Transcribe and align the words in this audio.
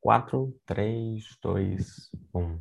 4, 0.00 0.54
3, 0.64 1.24
2, 1.42 2.10
1. 2.34 2.60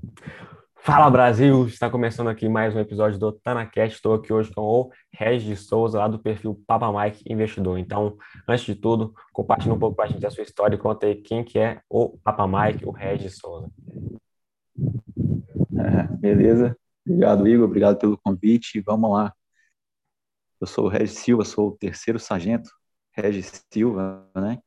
Fala 0.78 1.10
Brasil! 1.10 1.68
Está 1.68 1.90
começando 1.90 2.30
aqui 2.30 2.50
mais 2.50 2.76
um 2.76 2.80
episódio 2.80 3.20
do 3.20 3.32
TanaCast. 3.32 3.96
Estou 3.96 4.16
aqui 4.16 4.34
hoje 4.34 4.52
com 4.52 4.62
o 4.62 4.92
Regis 5.12 5.68
Souza, 5.68 6.00
lá 6.00 6.08
do 6.08 6.18
perfil 6.18 6.60
Papa 6.66 6.92
Mike 6.92 7.24
Investidor. 7.32 7.78
Então, 7.78 8.18
antes 8.48 8.66
de 8.66 8.76
tudo, 8.76 9.14
compartilhe 9.32 9.72
um 9.72 9.78
pouco 9.78 9.96
com 9.96 10.02
a 10.02 10.08
gente 10.08 10.26
a 10.26 10.32
sua 10.32 10.44
história 10.44 10.76
e 10.76 10.80
conta 10.80 11.06
aí 11.06 11.16
quem 11.16 11.44
que 11.44 11.60
é 11.60 11.82
o 11.90 12.18
Papa 12.24 12.48
Mike, 12.48 12.86
o 12.86 12.92
Regis 12.92 13.38
Souza. 13.38 13.70
É, 15.78 16.04
beleza? 16.16 16.76
Obrigado, 17.06 17.48
Igor. 17.48 17.66
Obrigado 17.66 17.98
pelo 18.00 18.18
convite. 18.18 18.82
Vamos 18.82 19.12
lá. 19.12 19.34
Eu 20.60 20.66
sou 20.66 20.86
o 20.86 20.90
Regis 20.90 21.20
Silva, 21.20 21.46
sou 21.46 21.70
o 21.70 21.78
terceiro 21.78 22.20
sargento 22.20 22.70
Regis 23.12 23.64
Silva, 23.72 24.28
né? 24.36 24.60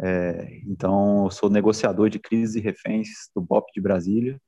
É, 0.00 0.60
então, 0.66 1.24
eu 1.24 1.30
sou 1.30 1.50
negociador 1.50 2.08
de 2.08 2.18
crises 2.18 2.54
e 2.56 2.60
reféns 2.60 3.08
do 3.34 3.40
BOP 3.40 3.66
de 3.74 3.80
Brasília 3.80 4.40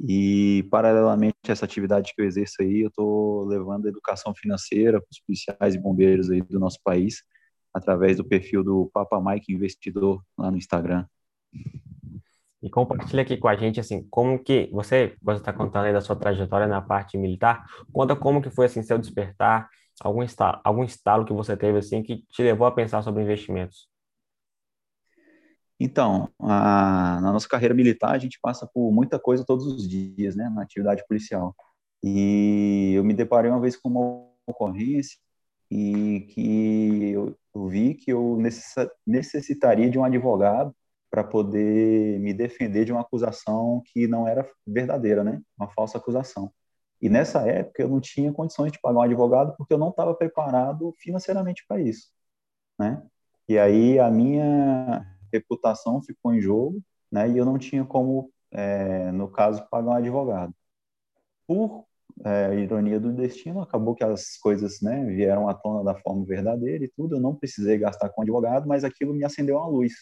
e, 0.00 0.66
paralelamente 0.70 1.36
a 1.48 1.52
essa 1.52 1.64
atividade 1.64 2.12
que 2.14 2.22
eu 2.22 2.26
exerço 2.26 2.56
aí, 2.60 2.80
eu 2.80 2.88
estou 2.88 3.44
levando 3.44 3.86
educação 3.86 4.34
financeira 4.34 5.00
para 5.00 5.08
os 5.10 5.20
policiais 5.20 5.74
e 5.74 5.78
bombeiros 5.78 6.30
aí 6.30 6.40
do 6.40 6.58
nosso 6.58 6.78
país, 6.82 7.22
através 7.72 8.16
do 8.16 8.24
perfil 8.24 8.64
do 8.64 8.90
Papa 8.92 9.20
Mike 9.20 9.52
Investidor 9.52 10.22
lá 10.38 10.50
no 10.50 10.56
Instagram. 10.56 11.06
E 12.62 12.68
compartilha 12.68 13.22
aqui 13.22 13.36
com 13.36 13.48
a 13.48 13.56
gente, 13.56 13.80
assim, 13.80 14.06
como 14.10 14.42
que 14.42 14.68
você, 14.72 15.16
você 15.22 15.38
está 15.40 15.52
contando 15.52 15.86
aí 15.86 15.92
da 15.92 16.00
sua 16.00 16.16
trajetória 16.16 16.66
na 16.66 16.82
parte 16.82 17.16
militar, 17.16 17.64
conta 17.92 18.16
como 18.16 18.42
que 18.42 18.50
foi, 18.50 18.66
assim, 18.66 18.82
seu 18.82 18.98
despertar, 18.98 19.68
algum 20.00 20.22
estalo, 20.22 20.60
algum 20.64 20.84
estalo 20.84 21.24
que 21.24 21.32
você 21.32 21.56
teve, 21.56 21.78
assim, 21.78 22.02
que 22.02 22.22
te 22.28 22.42
levou 22.42 22.66
a 22.66 22.72
pensar 22.72 23.02
sobre 23.02 23.22
investimentos. 23.22 23.88
Então, 25.80 26.28
a, 26.38 27.18
na 27.22 27.32
nossa 27.32 27.48
carreira 27.48 27.74
militar, 27.74 28.14
a 28.14 28.18
gente 28.18 28.38
passa 28.42 28.66
por 28.66 28.92
muita 28.92 29.18
coisa 29.18 29.46
todos 29.46 29.66
os 29.66 29.88
dias, 29.88 30.36
né, 30.36 30.50
na 30.50 30.62
atividade 30.62 31.02
policial. 31.08 31.56
E 32.02 32.92
eu 32.94 33.02
me 33.02 33.14
deparei 33.14 33.50
uma 33.50 33.60
vez 33.60 33.76
com 33.76 33.88
uma 33.88 34.28
ocorrência 34.46 35.18
e 35.70 36.26
que 36.32 37.10
eu, 37.12 37.34
eu 37.54 37.68
vi 37.68 37.94
que 37.94 38.12
eu 38.12 38.38
necessitaria 39.06 39.90
de 39.90 39.98
um 39.98 40.04
advogado 40.04 40.74
para 41.10 41.24
poder 41.24 42.20
me 42.20 42.34
defender 42.34 42.84
de 42.84 42.92
uma 42.92 43.00
acusação 43.00 43.82
que 43.86 44.06
não 44.06 44.28
era 44.28 44.48
verdadeira, 44.66 45.24
né, 45.24 45.40
uma 45.58 45.68
falsa 45.70 45.96
acusação. 45.96 46.52
E 47.00 47.08
nessa 47.08 47.40
época 47.48 47.82
eu 47.82 47.88
não 47.88 48.00
tinha 48.00 48.32
condições 48.32 48.70
de 48.70 48.80
pagar 48.80 48.98
um 48.98 49.02
advogado 49.02 49.54
porque 49.56 49.72
eu 49.72 49.78
não 49.78 49.88
estava 49.88 50.14
preparado 50.14 50.94
financeiramente 50.98 51.64
para 51.66 51.80
isso, 51.80 52.10
né? 52.78 53.02
E 53.48 53.58
aí 53.58 53.98
a 53.98 54.10
minha 54.10 55.04
reputação 55.32 56.02
ficou 56.02 56.34
em 56.34 56.40
jogo, 56.40 56.80
né? 57.10 57.28
E 57.28 57.36
eu 57.36 57.44
não 57.44 57.58
tinha 57.58 57.84
como, 57.84 58.30
é, 58.50 59.10
no 59.12 59.28
caso, 59.28 59.66
pagar 59.70 59.90
um 59.90 59.94
advogado. 59.94 60.54
Por 61.46 61.84
é, 62.24 62.54
ironia 62.54 63.00
do 63.00 63.12
destino, 63.12 63.60
acabou 63.60 63.94
que 63.94 64.04
as 64.04 64.36
coisas, 64.36 64.80
né, 64.80 65.04
vieram 65.06 65.48
à 65.48 65.54
tona 65.54 65.84
da 65.84 65.94
forma 66.00 66.24
verdadeira 66.24 66.84
e 66.84 66.88
tudo. 66.88 67.16
Eu 67.16 67.20
não 67.20 67.34
precisei 67.34 67.78
gastar 67.78 68.10
com 68.10 68.22
advogado, 68.22 68.66
mas 68.68 68.84
aquilo 68.84 69.14
me 69.14 69.24
acendeu 69.24 69.56
uma 69.56 69.68
luz, 69.68 69.92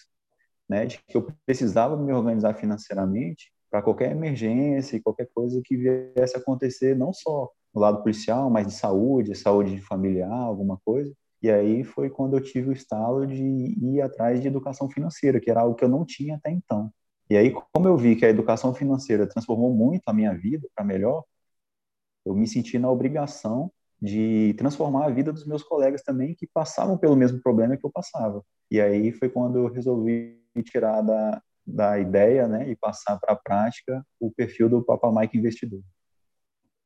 né, 0.68 0.86
de 0.86 0.98
que 1.06 1.16
eu 1.16 1.26
precisava 1.46 1.96
me 1.96 2.12
organizar 2.12 2.54
financeiramente 2.54 3.52
para 3.70 3.82
qualquer 3.82 4.12
emergência 4.12 4.96
e 4.96 5.00
qualquer 5.00 5.28
coisa 5.34 5.60
que 5.64 5.76
viesse 5.76 6.36
a 6.36 6.40
acontecer, 6.40 6.96
não 6.96 7.12
só 7.12 7.50
no 7.74 7.80
lado 7.80 8.02
policial, 8.02 8.50
mas 8.50 8.66
de 8.66 8.72
saúde, 8.72 9.34
saúde 9.34 9.80
familiar, 9.82 10.32
alguma 10.32 10.78
coisa. 10.84 11.12
E 11.42 11.50
aí 11.50 11.84
foi 11.84 12.10
quando 12.10 12.36
eu 12.36 12.42
tive 12.42 12.70
o 12.70 12.72
estalo 12.72 13.26
de 13.26 13.42
ir 13.42 14.00
atrás 14.02 14.40
de 14.40 14.48
educação 14.48 14.90
financeira, 14.90 15.40
que 15.40 15.50
era 15.50 15.60
algo 15.60 15.74
que 15.74 15.84
eu 15.84 15.88
não 15.88 16.04
tinha 16.04 16.36
até 16.36 16.50
então. 16.50 16.90
E 17.30 17.36
aí, 17.36 17.52
como 17.72 17.86
eu 17.86 17.96
vi 17.96 18.16
que 18.16 18.24
a 18.24 18.28
educação 18.30 18.74
financeira 18.74 19.26
transformou 19.26 19.72
muito 19.72 20.02
a 20.08 20.12
minha 20.12 20.34
vida 20.34 20.66
para 20.74 20.84
melhor, 20.84 21.24
eu 22.24 22.34
me 22.34 22.46
senti 22.46 22.78
na 22.78 22.90
obrigação 22.90 23.70
de 24.00 24.54
transformar 24.56 25.06
a 25.06 25.10
vida 25.10 25.32
dos 25.32 25.46
meus 25.46 25.62
colegas 25.62 26.02
também 26.02 26.34
que 26.34 26.46
passavam 26.46 26.96
pelo 26.96 27.16
mesmo 27.16 27.40
problema 27.40 27.76
que 27.76 27.84
eu 27.84 27.90
passava. 27.90 28.42
E 28.70 28.80
aí 28.80 29.12
foi 29.12 29.28
quando 29.28 29.58
eu 29.58 29.68
resolvi 29.68 30.38
tirar 30.64 31.02
da, 31.02 31.42
da 31.66 31.98
ideia 31.98 32.48
né, 32.48 32.68
e 32.68 32.76
passar 32.76 33.18
para 33.18 33.34
a 33.34 33.36
prática 33.36 34.04
o 34.18 34.30
perfil 34.30 34.68
do 34.68 34.82
Papa 34.82 35.12
Mike 35.12 35.36
Investidor. 35.36 35.82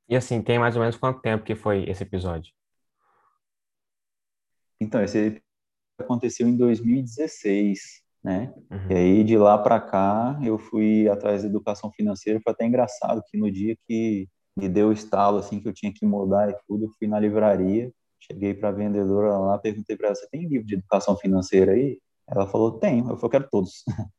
E 0.09 0.17
assim, 0.17 0.43
tem 0.43 0.59
mais 0.59 0.75
ou 0.75 0.81
menos 0.81 0.97
quanto 0.97 1.21
tempo 1.21 1.45
que 1.45 1.55
foi 1.55 1.85
esse 1.89 2.03
episódio? 2.03 2.53
Então, 4.83 5.03
esse 5.03 5.41
aconteceu 5.99 6.49
em 6.49 6.57
2016, 6.57 8.03
né? 8.23 8.53
Uhum. 8.71 8.91
E 8.91 8.95
aí, 8.95 9.25
de 9.25 9.37
lá 9.37 9.57
para 9.59 9.81
cá, 9.81 10.39
eu 10.43 10.59
fui 10.59 11.09
atrás 11.09 11.43
da 11.43 11.49
educação 11.49 11.91
financeira. 11.93 12.41
Foi 12.43 12.53
até 12.53 12.67
engraçado 12.67 13.23
que 13.31 13.39
no 13.39 13.51
dia 13.51 13.77
que 13.87 14.29
me 14.57 14.69
deu 14.69 14.89
o 14.89 14.93
estalo, 14.93 15.39
assim, 15.39 15.61
que 15.61 15.69
eu 15.69 15.73
tinha 15.73 15.93
que 15.93 16.05
mudar 16.05 16.51
e 16.51 16.57
tudo, 16.67 16.85
eu 16.85 16.91
fui 16.99 17.07
na 17.09 17.19
livraria, 17.19 17.91
cheguei 18.21 18.55
para 18.55 18.69
a 18.69 18.73
vendedora 18.73 19.39
lá, 19.39 19.59
perguntei 19.59 19.97
para 19.97 20.09
ela, 20.09 20.15
você 20.15 20.29
tem 20.31 20.47
livro 20.47 20.67
de 20.67 20.75
educação 20.75 21.17
financeira 21.17 21.73
aí? 21.73 21.99
Ela 22.29 22.47
falou, 22.47 22.79
tem. 22.79 22.99
Eu 22.99 23.05
falei, 23.05 23.21
eu 23.23 23.31
quero 23.31 23.49
todos. 23.51 23.85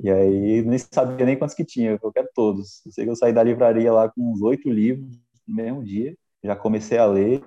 E 0.00 0.08
aí, 0.08 0.62
nem 0.62 0.78
sabia 0.78 1.26
nem 1.26 1.36
quantos 1.36 1.56
que 1.56 1.64
tinha, 1.64 1.98
eu 2.00 2.12
quero 2.12 2.28
todos. 2.32 2.86
Eu 2.86 2.92
sei 2.92 3.04
que 3.04 3.10
eu 3.10 3.16
saí 3.16 3.32
da 3.32 3.42
livraria 3.42 3.92
lá 3.92 4.08
com 4.08 4.32
uns 4.32 4.40
oito 4.42 4.70
livros 4.70 5.18
no 5.44 5.56
mesmo 5.56 5.82
dia, 5.82 6.16
já 6.44 6.54
comecei 6.54 6.98
a 6.98 7.04
ler, 7.04 7.42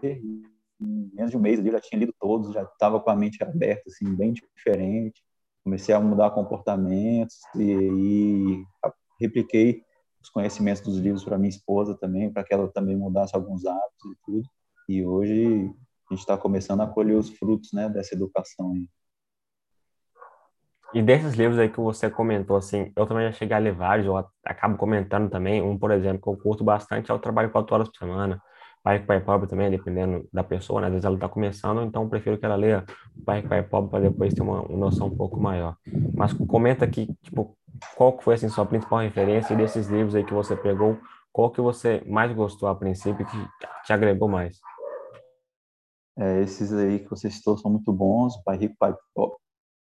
em 0.81 1.11
menos 1.13 1.31
de 1.31 1.37
um 1.37 1.39
mês 1.39 1.59
ali, 1.59 1.69
eu 1.69 1.73
já 1.73 1.81
tinha 1.81 1.99
lido 1.99 2.13
todos, 2.19 2.53
já 2.53 2.63
estava 2.63 2.99
com 2.99 3.09
a 3.09 3.15
mente 3.15 3.41
aberta, 3.43 3.83
assim, 3.87 4.15
bem 4.15 4.33
diferente. 4.33 5.23
Comecei 5.63 5.93
a 5.93 5.99
mudar 5.99 6.31
comportamentos 6.31 7.37
e, 7.55 7.61
e 7.61 8.63
repliquei 9.19 9.83
os 10.21 10.29
conhecimentos 10.29 10.81
dos 10.81 10.97
livros 10.97 11.23
para 11.23 11.37
minha 11.37 11.49
esposa 11.49 11.95
também, 11.95 12.31
para 12.31 12.43
que 12.43 12.53
ela 12.53 12.67
também 12.67 12.95
mudasse 12.95 13.35
alguns 13.35 13.65
hábitos 13.65 14.11
e 14.11 14.15
tudo. 14.25 14.49
E 14.89 15.05
hoje 15.05 15.71
a 16.09 16.13
gente 16.13 16.19
está 16.19 16.37
começando 16.37 16.81
a 16.81 16.87
colher 16.87 17.15
os 17.15 17.29
frutos, 17.29 17.71
né, 17.73 17.87
dessa 17.87 18.15
educação 18.15 18.73
aí. 18.73 18.87
E 20.93 21.01
desses 21.01 21.35
livros 21.35 21.57
aí 21.57 21.69
que 21.69 21.79
você 21.79 22.09
comentou, 22.09 22.57
assim, 22.57 22.91
eu 22.97 23.07
também 23.07 23.25
já 23.27 23.31
cheguei 23.31 23.55
a 23.55 23.59
ler 23.59 23.73
vários, 23.73 24.05
eu 24.05 24.17
acabo 24.43 24.77
comentando 24.77 25.29
também. 25.29 25.61
Um, 25.61 25.77
por 25.77 25.89
exemplo, 25.91 26.21
que 26.21 26.27
eu 26.27 26.35
curto 26.35 26.65
bastante 26.65 27.09
é 27.09 27.13
o 27.13 27.19
trabalho 27.19 27.49
quatro 27.49 27.73
horas 27.73 27.87
por 27.87 27.97
semana. 27.97 28.41
Pai 28.83 28.99
que 28.99 29.05
Pai 29.05 29.19
Pobre 29.19 29.47
também, 29.47 29.69
dependendo 29.69 30.27
da 30.33 30.43
pessoa, 30.43 30.81
né? 30.81 30.87
Às 30.87 30.93
vezes 30.93 31.05
ela 31.05 31.15
está 31.15 31.29
começando, 31.29 31.83
então 31.83 32.09
prefiro 32.09 32.37
que 32.37 32.45
ela 32.45 32.55
leia 32.55 32.83
Pai 33.25 33.41
que 33.41 33.47
Pai 33.47 33.61
Pobre 33.61 33.91
para 33.91 34.09
depois 34.09 34.33
ter 34.33 34.41
uma, 34.41 34.61
uma, 34.61 34.77
noção 34.77 35.07
um 35.07 35.15
pouco 35.15 35.39
maior. 35.39 35.77
Mas 36.15 36.33
comenta 36.33 36.83
aqui, 36.83 37.07
tipo, 37.21 37.55
qual 37.95 38.17
que 38.17 38.23
foi, 38.23 38.35
assim, 38.35 38.49
sua 38.49 38.65
principal 38.65 38.99
referência 38.99 39.53
e 39.53 39.57
desses 39.57 39.87
livros 39.87 40.15
aí 40.15 40.23
que 40.23 40.33
você 40.33 40.55
pegou, 40.55 40.99
qual 41.31 41.51
que 41.51 41.61
você 41.61 42.03
mais 42.07 42.33
gostou 42.33 42.67
a 42.67 42.75
princípio 42.75 43.25
que 43.25 43.37
te 43.85 43.93
agregou 43.93 44.27
mais? 44.27 44.59
É, 46.17 46.41
esses 46.41 46.73
aí 46.73 46.99
que 46.99 47.09
você 47.09 47.29
citou 47.29 47.57
são 47.57 47.71
muito 47.71 47.93
bons, 47.93 48.35
Pai 48.43 48.57
Rico, 48.57 48.75
Pai 48.79 48.95
Pobre, 49.13 49.37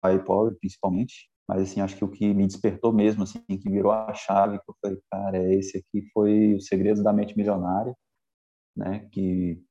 Pai 0.02 0.24
Pobre, 0.24 0.56
principalmente. 0.56 1.30
Mas, 1.48 1.64
assim, 1.64 1.82
acho 1.82 1.96
que 1.96 2.06
o 2.06 2.10
que 2.10 2.34
me 2.34 2.48
despertou 2.48 2.92
mesmo, 2.92 3.24
assim, 3.24 3.42
que 3.48 3.70
virou 3.70 3.92
a 3.92 4.14
chave, 4.14 4.58
que 4.58 4.70
eu 4.70 4.76
falei, 4.82 5.00
cara, 5.12 5.38
é 5.38 5.56
esse 5.56 5.78
aqui 5.78 6.04
foi 6.14 6.56
Os 6.56 6.66
Segredos 6.66 7.04
da 7.04 7.14
Mente 7.14 7.38
Milionária, 7.38 7.96
né? 8.76 9.08
Que 9.12 9.62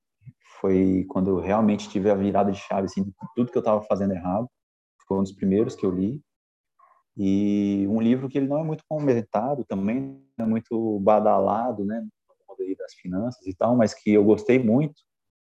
foi 0.60 1.04
quando 1.08 1.30
eu 1.30 1.40
realmente 1.40 1.88
tive 1.88 2.10
a 2.10 2.14
virada 2.14 2.52
de 2.52 2.58
chave, 2.58 2.86
assim, 2.86 3.04
de 3.04 3.12
tudo 3.34 3.50
que 3.50 3.58
eu 3.58 3.60
estava 3.60 3.82
fazendo 3.82 4.12
errado. 4.12 4.48
Foi 5.06 5.18
um 5.18 5.22
dos 5.22 5.32
primeiros 5.32 5.74
que 5.74 5.84
eu 5.84 5.90
li. 5.90 6.20
E 7.16 7.86
um 7.88 8.00
livro 8.00 8.28
que 8.28 8.38
ele 8.38 8.48
não 8.48 8.58
é 8.58 8.62
muito 8.62 8.84
comentado 8.88 9.64
também, 9.64 10.22
é 10.38 10.44
muito 10.44 10.98
badalado, 11.00 11.84
né? 11.84 12.06
Das 12.78 12.94
finanças 12.94 13.44
e 13.46 13.54
tal, 13.54 13.74
mas 13.74 13.94
que 13.94 14.12
eu 14.12 14.22
gostei 14.22 14.58
muito, 14.58 14.94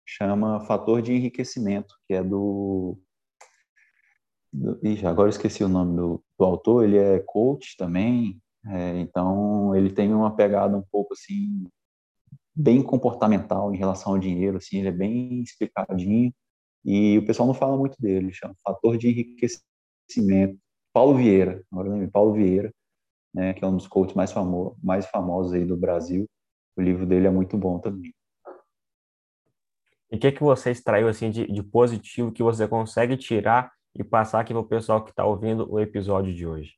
chama 0.06 0.60
Fator 0.60 1.02
de 1.02 1.12
Enriquecimento, 1.12 1.94
que 2.06 2.14
é 2.14 2.22
do 2.22 2.98
Ixi, 4.82 5.06
agora 5.06 5.28
esqueci 5.28 5.62
o 5.62 5.68
nome 5.68 5.94
do, 5.94 6.24
do, 6.38 6.44
autor, 6.44 6.84
ele 6.84 6.96
é 6.96 7.18
coach 7.20 7.76
também, 7.76 8.40
é, 8.66 8.98
então 8.98 9.74
ele 9.74 9.92
tem 9.92 10.12
uma 10.12 10.34
pegada 10.34 10.76
um 10.76 10.82
pouco 10.90 11.12
assim, 11.12 11.66
bem 12.58 12.82
comportamental 12.82 13.72
em 13.72 13.76
relação 13.76 14.12
ao 14.12 14.18
dinheiro, 14.18 14.56
assim, 14.56 14.78
ele 14.78 14.88
é 14.88 14.92
bem 14.92 15.40
explicadinho, 15.42 16.34
e 16.84 17.16
o 17.18 17.24
pessoal 17.24 17.46
não 17.46 17.54
fala 17.54 17.76
muito 17.76 17.96
dele, 18.00 18.32
chama 18.32 18.56
Fator 18.64 18.98
de 18.98 19.08
Enriquecimento. 19.08 20.58
Paulo 20.92 21.16
Vieira, 21.16 21.62
agora 21.70 21.90
lembro, 21.90 22.10
Paulo 22.10 22.32
Vieira, 22.32 22.72
né, 23.32 23.54
que 23.54 23.64
é 23.64 23.68
um 23.68 23.76
dos 23.76 23.86
coaches 23.86 24.14
mais, 24.14 24.32
famo 24.32 24.76
mais 24.82 25.06
famosos 25.06 25.52
aí 25.52 25.64
do 25.64 25.76
Brasil, 25.76 26.26
o 26.76 26.82
livro 26.82 27.06
dele 27.06 27.28
é 27.28 27.30
muito 27.30 27.56
bom 27.56 27.78
também. 27.78 28.12
E 30.10 30.16
o 30.16 30.18
que, 30.18 30.32
que 30.32 30.42
você 30.42 30.70
extraiu 30.72 31.06
assim 31.06 31.30
de, 31.30 31.46
de 31.46 31.62
positivo 31.62 32.32
que 32.32 32.42
você 32.42 32.66
consegue 32.66 33.16
tirar 33.16 33.70
e 33.94 34.02
passar 34.02 34.40
aqui 34.40 34.52
para 34.52 34.60
o 34.60 34.66
pessoal 34.66 35.04
que 35.04 35.10
está 35.10 35.24
ouvindo 35.24 35.70
o 35.70 35.78
episódio 35.78 36.34
de 36.34 36.46
hoje? 36.46 36.72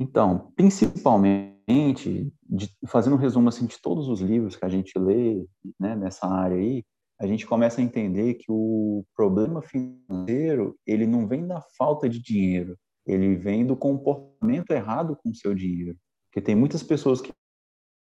Então, 0.00 0.50
principalmente, 0.56 2.32
de, 2.48 2.70
fazendo 2.88 3.16
um 3.16 3.18
resumo 3.18 3.50
assim 3.50 3.66
de 3.66 3.78
todos 3.82 4.08
os 4.08 4.22
livros 4.22 4.56
que 4.56 4.64
a 4.64 4.68
gente 4.68 4.98
lê 4.98 5.46
né, 5.78 5.94
nessa 5.94 6.26
área 6.26 6.56
aí, 6.56 6.82
a 7.20 7.26
gente 7.26 7.46
começa 7.46 7.82
a 7.82 7.84
entender 7.84 8.32
que 8.34 8.46
o 8.48 9.04
problema 9.14 9.60
financeiro 9.60 10.74
ele 10.86 11.06
não 11.06 11.28
vem 11.28 11.46
da 11.46 11.60
falta 11.76 12.08
de 12.08 12.18
dinheiro, 12.18 12.78
ele 13.06 13.36
vem 13.36 13.66
do 13.66 13.76
comportamento 13.76 14.70
errado 14.70 15.14
com 15.22 15.28
o 15.28 15.34
seu 15.34 15.54
dinheiro. 15.54 15.98
Porque 16.30 16.40
tem 16.40 16.56
muitas 16.56 16.82
pessoas 16.82 17.20
que 17.20 17.30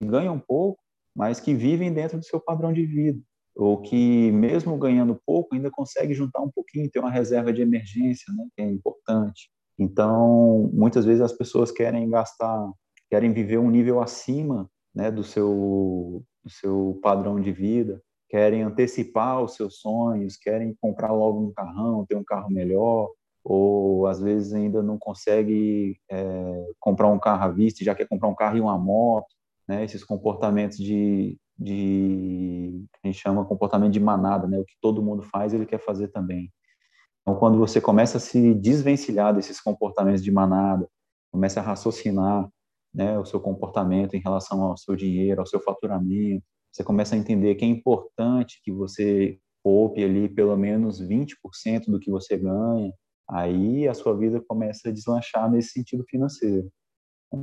ganham 0.03 0.39
pouco, 0.39 0.79
mas 1.17 1.41
que 1.41 1.55
vivem 1.55 1.91
dentro 1.91 2.19
do 2.19 2.25
seu 2.25 2.39
padrão 2.39 2.71
de 2.71 2.85
vida, 2.85 3.19
ou 3.57 3.81
que 3.81 4.31
mesmo 4.31 4.77
ganhando 4.77 5.19
pouco 5.25 5.55
ainda 5.55 5.71
consegue 5.71 6.13
juntar 6.13 6.43
um 6.43 6.51
pouquinho, 6.51 6.91
ter 6.91 6.99
uma 6.99 7.11
reserva 7.11 7.51
de 7.51 7.63
emergência, 7.63 8.31
né, 8.35 8.47
que 8.55 8.61
é 8.61 8.71
importante. 8.71 9.51
Então, 9.79 10.71
muitas 10.73 11.05
vezes 11.05 11.21
as 11.23 11.33
pessoas 11.33 11.71
querem 11.71 12.09
gastar, 12.11 12.71
querem 13.11 13.33
viver 13.33 13.59
um 13.59 13.71
nível 13.71 14.01
acima, 14.01 14.69
né, 14.95 15.11
do 15.11 15.23
seu 15.23 16.23
do 16.43 16.51
seu 16.51 16.99
padrão 17.03 17.41
de 17.41 17.53
vida, 17.53 18.03
querem 18.29 18.63
antecipar 18.63 19.43
os 19.43 19.55
seus 19.55 19.81
sonhos, 19.81 20.37
querem 20.37 20.75
comprar 20.81 21.13
logo 21.13 21.41
um 21.41 21.53
carrão, 21.53 22.07
ter 22.07 22.17
um 22.17 22.25
carro 22.25 22.51
melhor, 22.51 23.11
ou 23.45 24.07
às 24.07 24.21
vezes 24.21 24.53
ainda 24.53 24.83
não 24.83 24.99
consegue 24.99 25.99
é, 26.11 26.67
comprar 26.81 27.09
um 27.09 27.19
carro 27.19 27.45
à 27.45 27.49
vista, 27.49 27.85
já 27.85 27.95
quer 27.95 28.07
comprar 28.09 28.29
um 28.29 28.35
carro 28.35 28.57
e 28.57 28.61
uma 28.61 28.79
moto, 28.79 29.27
né? 29.67 29.85
Esses 29.85 30.05
comportamentos 30.05 30.79
de, 30.79 31.39
de 31.59 32.85
a 33.03 33.07
gente 33.07 33.19
chama 33.19 33.45
comportamento 33.45 33.93
de 33.93 34.01
manada, 34.01 34.47
né? 34.47 34.59
O 34.59 34.65
que 34.65 34.75
todo 34.81 35.03
mundo 35.03 35.23
faz, 35.23 35.55
ele 35.55 35.67
quer 35.67 35.79
fazer 35.79 36.09
também. 36.09 36.51
Então, 37.29 37.39
quando 37.39 37.59
você 37.59 37.79
começa 37.79 38.17
a 38.17 38.21
se 38.21 38.55
desvencilhar 38.55 39.35
desses 39.35 39.61
comportamentos 39.61 40.25
de 40.25 40.33
manada, 40.33 40.89
começa 41.31 41.61
a 41.61 41.63
raciocinar, 41.63 42.49
né, 42.95 43.19
o 43.19 43.25
seu 43.27 43.39
comportamento 43.39 44.15
em 44.17 44.19
relação 44.19 44.63
ao 44.63 44.79
seu 44.79 44.97
dinheiro, 44.97 45.39
ao 45.39 45.47
seu 45.47 45.61
faturamento, 45.61 46.43
você 46.73 46.83
começa 46.83 47.15
a 47.15 47.19
entender 47.19 47.55
que 47.57 47.67
é 47.67 47.69
importante 47.69 48.63
que 48.65 48.73
você 48.73 49.39
poupe 49.63 50.03
ali 50.03 50.27
pelo 50.27 50.57
menos 50.57 51.03
20% 51.03 51.91
do 51.91 52.01
que 52.01 52.11
você 52.11 52.39
ganha, 52.39 52.95
aí 53.29 53.87
a 53.87 53.93
sua 53.93 54.17
vida 54.17 54.43
começa 54.49 54.89
a 54.89 54.93
deslanchar 54.93 55.51
nesse 55.51 55.73
sentido 55.73 56.07
financeiro. 56.09 56.73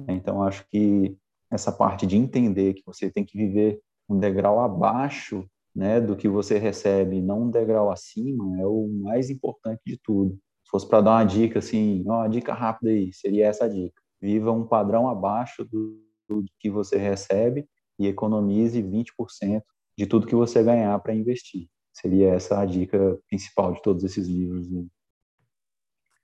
Então, 0.10 0.42
acho 0.42 0.66
que 0.72 1.16
essa 1.52 1.72
parte 1.72 2.08
de 2.08 2.18
entender 2.18 2.74
que 2.74 2.82
você 2.84 3.12
tem 3.12 3.24
que 3.24 3.38
viver 3.38 3.80
um 4.10 4.18
degrau 4.18 4.60
abaixo 4.62 5.48
né, 5.76 6.00
do 6.00 6.16
que 6.16 6.30
você 6.30 6.58
recebe, 6.58 7.22
não 7.22 7.44
um 7.44 7.50
degrau 7.52 7.92
acima, 7.92 8.62
é 8.62 8.66
o 8.66 8.88
mais 8.88 9.30
importante 9.30 9.82
de 9.86 9.98
tudo. 10.02 10.40
Se 10.64 10.72
fosse 10.72 10.88
para 10.88 11.02
dar 11.02 11.12
uma 11.12 11.26
dica 11.26 11.60
assim, 11.60 12.02
uma 12.04 12.28
dica 12.28 12.54
rápida 12.54 12.92
aí, 12.92 13.12
seria 13.14 13.48
essa 13.48 13.68
dica. 13.70 14.02
Viva 14.22 14.52
um 14.52 14.66
padrão 14.66 15.10
abaixo 15.10 15.66
do, 15.66 16.00
do 16.30 16.46
que 16.60 16.70
você 16.70 16.98
recebe 16.98 17.68
e 18.00 18.08
economize 18.08 18.82
20% 18.82 19.62
de 19.98 20.06
tudo 20.06 20.28
que 20.28 20.36
você 20.36 20.64
ganhar 20.64 20.98
para 21.00 21.14
investir. 21.14 21.68
Seria 21.94 22.34
essa 22.34 22.60
a 22.60 22.66
dica 22.66 23.18
principal 23.28 23.74
de 23.74 23.82
todos 23.82 24.04
esses 24.04 24.28
livros. 24.28 24.70
Né? 24.70 24.86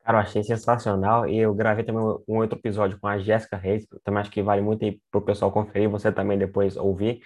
Cara, 0.03 0.17
eu 0.17 0.21
achei 0.21 0.43
sensacional 0.43 1.27
e 1.27 1.37
eu 1.37 1.53
gravei 1.53 1.83
também 1.83 2.01
um 2.27 2.37
outro 2.37 2.57
episódio 2.57 2.99
com 2.99 3.07
a 3.07 3.19
Jéssica 3.19 3.55
Reis, 3.55 3.85
também 4.03 4.21
acho 4.21 4.31
que 4.31 4.41
vale 4.41 4.61
muito 4.61 4.83
aí 4.83 4.99
pro 5.11 5.21
pessoal 5.21 5.51
conferir, 5.51 5.89
você 5.89 6.11
também 6.11 6.37
depois 6.37 6.75
ouvir. 6.75 7.21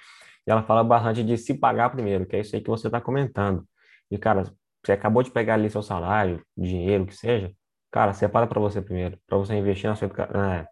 E 0.47 0.51
ela 0.51 0.63
fala 0.63 0.83
bastante 0.83 1.24
de 1.24 1.38
se 1.38 1.53
pagar 1.53 1.89
primeiro, 1.89 2.25
que 2.25 2.36
é 2.36 2.39
isso 2.42 2.56
aí 2.56 2.62
que 2.62 2.69
você 2.69 2.88
está 2.88 3.01
comentando. 3.01 3.68
E, 4.12 4.18
cara, 4.18 4.44
você 4.83 4.92
acabou 4.92 5.24
de 5.24 5.31
pegar 5.31 5.56
ali 5.56 5.69
seu 5.69 5.81
salário, 5.81 6.44
dinheiro, 6.56 7.06
que 7.06 7.15
seja, 7.15 7.51
cara, 7.92 8.13
separa 8.13 8.47
para 8.47 8.59
você 8.59 8.81
primeiro, 8.81 9.18
para 9.27 9.38
você 9.38 9.56
investir 9.56 9.89
na 9.89 9.95
sua, 9.95 10.07
é, 10.07 10.68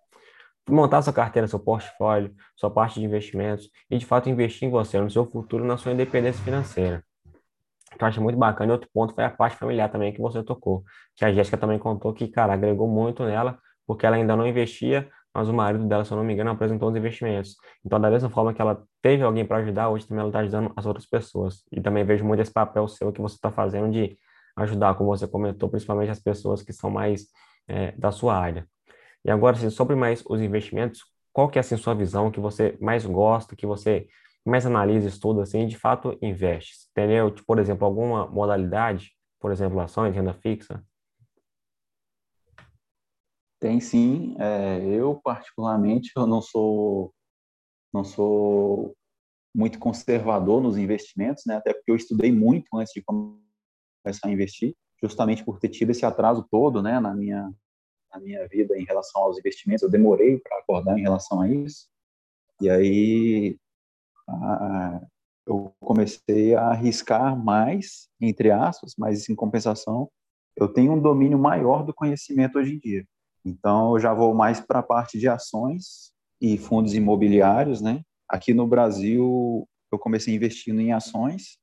montar 0.70 1.02
sua 1.02 1.14
carteira, 1.14 1.48
seu 1.48 1.60
portfólio, 1.60 2.34
sua 2.56 2.70
parte 2.72 3.00
de 3.00 3.06
investimentos 3.06 3.70
e, 3.90 3.98
de 3.98 4.06
fato, 4.06 4.30
investir 4.30 4.68
em 4.68 4.72
você, 4.72 5.00
no 5.00 5.10
seu 5.10 5.26
futuro, 5.26 5.66
na 5.66 5.78
sua 5.78 5.92
independência 5.92 6.44
financeira 6.44 7.04
eu 8.00 8.08
acho 8.08 8.22
muito 8.22 8.38
bacana. 8.38 8.72
E 8.72 8.74
outro 8.74 8.90
ponto 8.94 9.14
foi 9.14 9.24
a 9.24 9.30
parte 9.30 9.58
familiar 9.58 9.90
também 9.90 10.14
que 10.14 10.22
você 10.22 10.44
tocou, 10.44 10.84
que 11.16 11.26
a 11.26 11.32
Jéssica 11.32 11.58
também 11.58 11.80
contou 11.80 12.14
que, 12.14 12.28
cara, 12.28 12.54
agregou 12.54 12.88
muito 12.88 13.24
nela, 13.24 13.58
porque 13.86 14.06
ela 14.06 14.16
ainda 14.16 14.36
não 14.36 14.48
investia, 14.48 15.10
mas 15.34 15.50
o 15.50 15.54
marido 15.54 15.86
dela, 15.86 16.06
se 16.06 16.12
eu 16.12 16.18
não 16.18 16.24
me 16.24 16.34
engano, 16.34 16.52
apresentou 16.52 16.90
os 16.90 16.96
investimentos. 16.96 17.56
Então, 17.84 18.00
da 18.00 18.10
mesma 18.10 18.30
forma 18.30 18.54
que 18.54 18.62
ela 18.62 18.84
teve 19.02 19.24
alguém 19.24 19.46
para 19.46 19.58
ajudar, 19.58 19.90
hoje 19.90 20.06
também 20.08 20.22
ela 20.22 20.30
está 20.30 20.40
ajudando 20.40 20.72
as 20.76 20.86
outras 20.86 21.06
pessoas. 21.06 21.64
E 21.72 21.82
também 21.82 22.04
vejo 22.04 22.24
muito 22.24 22.42
esse 22.42 22.52
papel 22.52 22.88
seu 22.88 23.12
que 23.12 23.22
você 23.22 23.36
está 23.36 23.52
fazendo 23.52 23.92
de 23.92 24.18
ajudar, 24.56 24.94
como 24.96 25.10
você 25.10 25.28
comentou, 25.28 25.70
principalmente 25.70 26.12
as 26.12 26.20
pessoas 26.20 26.62
que 26.62 26.72
são 26.72 26.90
mais 26.90 27.28
é, 27.68 27.92
da 27.94 28.12
sua 28.12 28.38
área. 28.38 28.68
E 29.26 29.32
agora, 29.32 29.56
assim, 29.56 29.70
sobre 29.70 29.96
mais 29.96 30.24
os 30.28 30.42
investimentos, 30.42 31.02
qual 31.32 31.50
que 31.50 31.58
é 31.58 31.62
assim, 31.62 31.78
sua 31.78 31.96
visão 31.96 32.30
que 32.30 32.40
você 32.40 32.78
mais 32.80 33.06
gosta, 33.06 33.56
que 33.56 33.66
você 33.66 34.08
mais 34.46 34.66
analisa, 34.66 35.08
estuda 35.08 35.42
assim, 35.44 35.66
de 35.66 35.78
fato 35.78 36.18
investe. 36.22 36.74
Entendeu? 36.92 37.32
Tipo, 37.32 37.48
por 37.48 37.60
exemplo, 37.60 37.86
alguma 37.86 38.28
modalidade, 38.28 39.12
por 39.40 39.52
exemplo, 39.52 39.80
ações, 39.80 40.14
renda 40.14 40.34
fixa? 40.34 40.84
Tem 43.64 43.80
sim. 43.80 44.36
É, 44.40 44.84
eu 44.84 45.22
particularmente 45.24 46.12
eu 46.18 46.28
não 46.28 46.42
sou 46.42 47.14
não 47.94 48.04
sou 48.04 48.94
muito 49.56 49.80
conservador 49.80 50.62
nos 50.62 50.78
investimentos, 50.78 51.46
né? 51.46 51.56
Até 51.56 51.74
porque 51.74 51.90
eu 51.90 51.96
estudei 51.96 52.30
muito 52.30 52.68
antes 52.76 52.92
de 52.94 53.02
começar 53.02 54.28
a 54.28 54.30
investir, 54.30 54.76
justamente 55.02 55.46
por 55.46 55.60
ter 55.62 55.70
tido 55.70 55.92
esse 55.92 56.06
atraso 56.06 56.46
todo, 56.52 56.82
né, 56.82 57.00
na 57.00 57.16
minha 57.16 57.50
na 58.14 58.20
minha 58.20 58.46
vida 58.50 58.78
em 58.78 58.84
relação 58.84 59.22
aos 59.22 59.38
investimentos. 59.40 59.82
Eu 59.82 59.90
demorei 59.90 60.40
para 60.40 60.60
acordar 60.60 61.00
em 61.00 61.04
relação 61.04 61.40
a 61.40 61.48
isso. 61.50 61.88
E 62.60 62.70
aí 62.70 63.58
eu 65.48 65.74
comecei 65.80 66.54
a 66.54 66.72
arriscar 66.72 67.42
mais, 67.42 68.10
entre 68.20 68.52
aspas, 68.52 68.94
mas 68.98 69.30
em 69.30 69.36
compensação, 69.36 70.12
eu 70.54 70.68
tenho 70.68 70.92
um 70.92 71.02
domínio 71.02 71.40
maior 71.40 71.86
do 71.86 71.94
conhecimento 71.94 72.60
hoje 72.60 72.76
em 72.76 72.80
dia. 72.80 73.06
Então, 73.46 73.94
eu 73.94 74.00
já 74.00 74.14
vou 74.14 74.34
mais 74.34 74.60
para 74.60 74.80
a 74.80 74.84
parte 74.84 75.20
de 75.20 75.28
ações 75.28 76.12
e 76.42 76.58
fundos 76.58 76.94
imobiliários, 76.94 77.82
né? 77.82 78.02
Aqui 78.30 78.54
no 78.54 78.66
Brasil, 78.66 79.68
eu 79.92 80.00
comecei 80.00 80.34
investindo 80.34 80.80
em 80.80 80.94
ações 80.94 81.58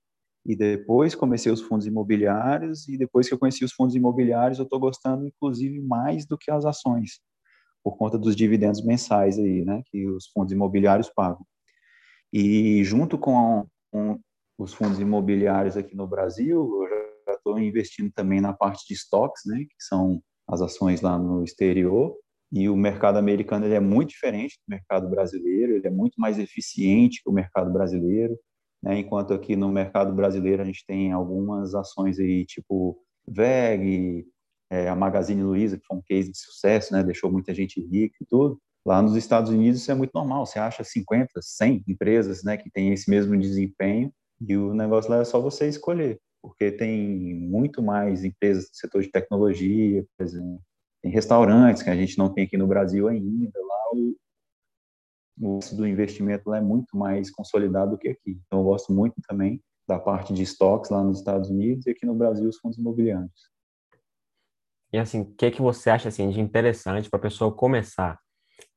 e 0.46 0.54
depois 0.54 1.14
comecei 1.14 1.50
os 1.50 1.60
fundos 1.60 1.86
imobiliários 1.86 2.88
e 2.88 2.96
depois 2.96 3.28
que 3.28 3.34
eu 3.34 3.38
conheci 3.38 3.64
os 3.64 3.72
fundos 3.72 3.94
imobiliários, 3.94 4.58
eu 4.58 4.64
estou 4.64 4.78
gostando, 4.78 5.26
inclusive, 5.26 5.80
mais 5.80 6.26
do 6.26 6.36
que 6.36 6.50
as 6.50 6.64
ações, 6.64 7.20
por 7.82 7.96
conta 7.96 8.18
dos 8.18 8.36
dividendos 8.36 8.84
mensais 8.84 9.38
aí, 9.38 9.64
né? 9.64 9.82
Que 9.86 10.06
os 10.06 10.28
fundos 10.28 10.52
imobiliários 10.52 11.08
pagam. 11.08 11.44
E 12.32 12.84
junto 12.84 13.18
com, 13.18 13.66
os 14.58 14.74
fundos 14.74 15.00
imobiliários 15.00 15.76
aqui 15.76 15.96
no 15.96 16.06
Brasil, 16.06 16.84
eu 16.84 16.88
já 17.26 17.32
estou 17.32 17.58
investindo 17.58 18.12
também 18.12 18.40
na 18.40 18.52
parte 18.52 18.86
de 18.86 18.94
estoques, 18.94 19.42
né, 19.46 19.58
que 19.58 19.74
são 19.78 20.22
as 20.50 20.61
ações 20.61 21.00
lá 21.00 21.19
no 21.19 21.44
exterior. 21.44 22.17
E 22.52 22.69
o 22.69 22.76
mercado 22.76 23.17
americano 23.17 23.64
ele 23.64 23.75
é 23.75 23.81
muito 23.81 24.11
diferente 24.11 24.59
do 24.59 24.71
mercado 24.71 25.09
brasileiro, 25.09 25.75
ele 25.75 25.87
é 25.87 25.90
muito 25.90 26.21
mais 26.21 26.38
eficiente 26.38 27.23
que 27.23 27.30
o 27.30 27.33
mercado 27.33 27.73
brasileiro. 27.73 28.37
Né? 28.83 28.99
Enquanto 28.99 29.33
aqui 29.33 29.54
no 29.54 29.69
mercado 29.69 30.12
brasileiro 30.12 30.62
a 30.62 30.64
gente 30.64 30.85
tem 30.85 31.12
algumas 31.12 31.75
ações 31.75 32.19
aí, 32.19 32.45
tipo 32.45 32.99
VEG, 33.28 34.26
é, 34.71 34.88
a 34.88 34.97
Magazine 34.97 35.42
Luiza, 35.42 35.78
que 35.78 35.87
foi 35.87 35.97
um 35.97 36.02
case 36.02 36.30
de 36.30 36.38
sucesso, 36.38 36.92
né? 36.92 37.04
deixou 37.04 37.30
muita 37.30 37.54
gente 37.54 37.80
rica 37.80 38.16
e 38.21 38.26
tudo. 38.26 38.59
Lá 38.85 39.00
nos 39.02 39.14
Estados 39.14 39.50
Unidos 39.50 39.83
isso 39.83 39.92
é 39.92 39.95
muito 39.95 40.12
normal, 40.14 40.47
você 40.47 40.59
acha 40.59 40.83
50, 40.83 41.28
100 41.40 41.85
empresas 41.87 42.42
né, 42.42 42.57
que 42.57 42.71
têm 42.71 42.92
esse 42.92 43.11
mesmo 43.11 43.37
desempenho 43.38 44.11
e 44.40 44.57
o 44.57 44.73
negócio 44.73 45.11
lá 45.11 45.19
é 45.19 45.25
só 45.25 45.38
você 45.38 45.69
escolher, 45.69 46.19
porque 46.42 46.73
tem 46.73 47.35
muito 47.35 47.82
mais 47.82 48.25
empresas 48.25 48.64
do 48.70 48.76
setor 48.76 49.02
de 49.02 49.11
tecnologia, 49.11 50.04
por 50.16 50.25
exemplo, 50.25 50.61
tem 51.02 51.11
restaurantes 51.11 51.82
que 51.82 51.90
a 51.90 51.97
gente 51.97 52.18
não 52.18 52.32
tem 52.32 52.44
aqui 52.44 52.56
no 52.56 52.66
Brasil 52.66 53.09
ainda, 53.09 53.59
lá 53.59 53.80
o, 53.92 54.16
o 55.40 55.61
do 55.75 55.87
investimento 55.87 56.50
lá 56.50 56.59
é 56.59 56.61
muito 56.61 56.97
mais 56.97 57.30
consolidado 57.30 57.92
do 57.92 57.99
que 57.99 58.09
aqui. 58.09 58.40
Então 58.47 58.61
eu 58.61 58.64
gosto 58.64 58.92
muito 58.92 59.14
também 59.26 59.62
da 59.88 59.99
parte 59.99 60.32
de 60.32 60.42
estoques 60.42 60.90
lá 60.90 61.02
nos 61.02 61.18
Estados 61.18 61.50
Unidos 61.50 61.87
e 61.87 61.90
aqui 61.90 62.06
no 62.06 62.14
Brasil 62.14 62.49
os 62.49 62.59
fundos 62.59 62.78
imobiliários. 62.78 63.50
E 64.92 64.99
assim, 64.99 65.20
o 65.20 65.35
que 65.35 65.50
que 65.50 65.62
você 65.62 65.88
acha 65.88 66.09
assim 66.09 66.28
de 66.30 66.40
interessante 66.40 67.09
para 67.09 67.18
a 67.18 67.23
pessoa 67.23 67.54
começar? 67.54 68.18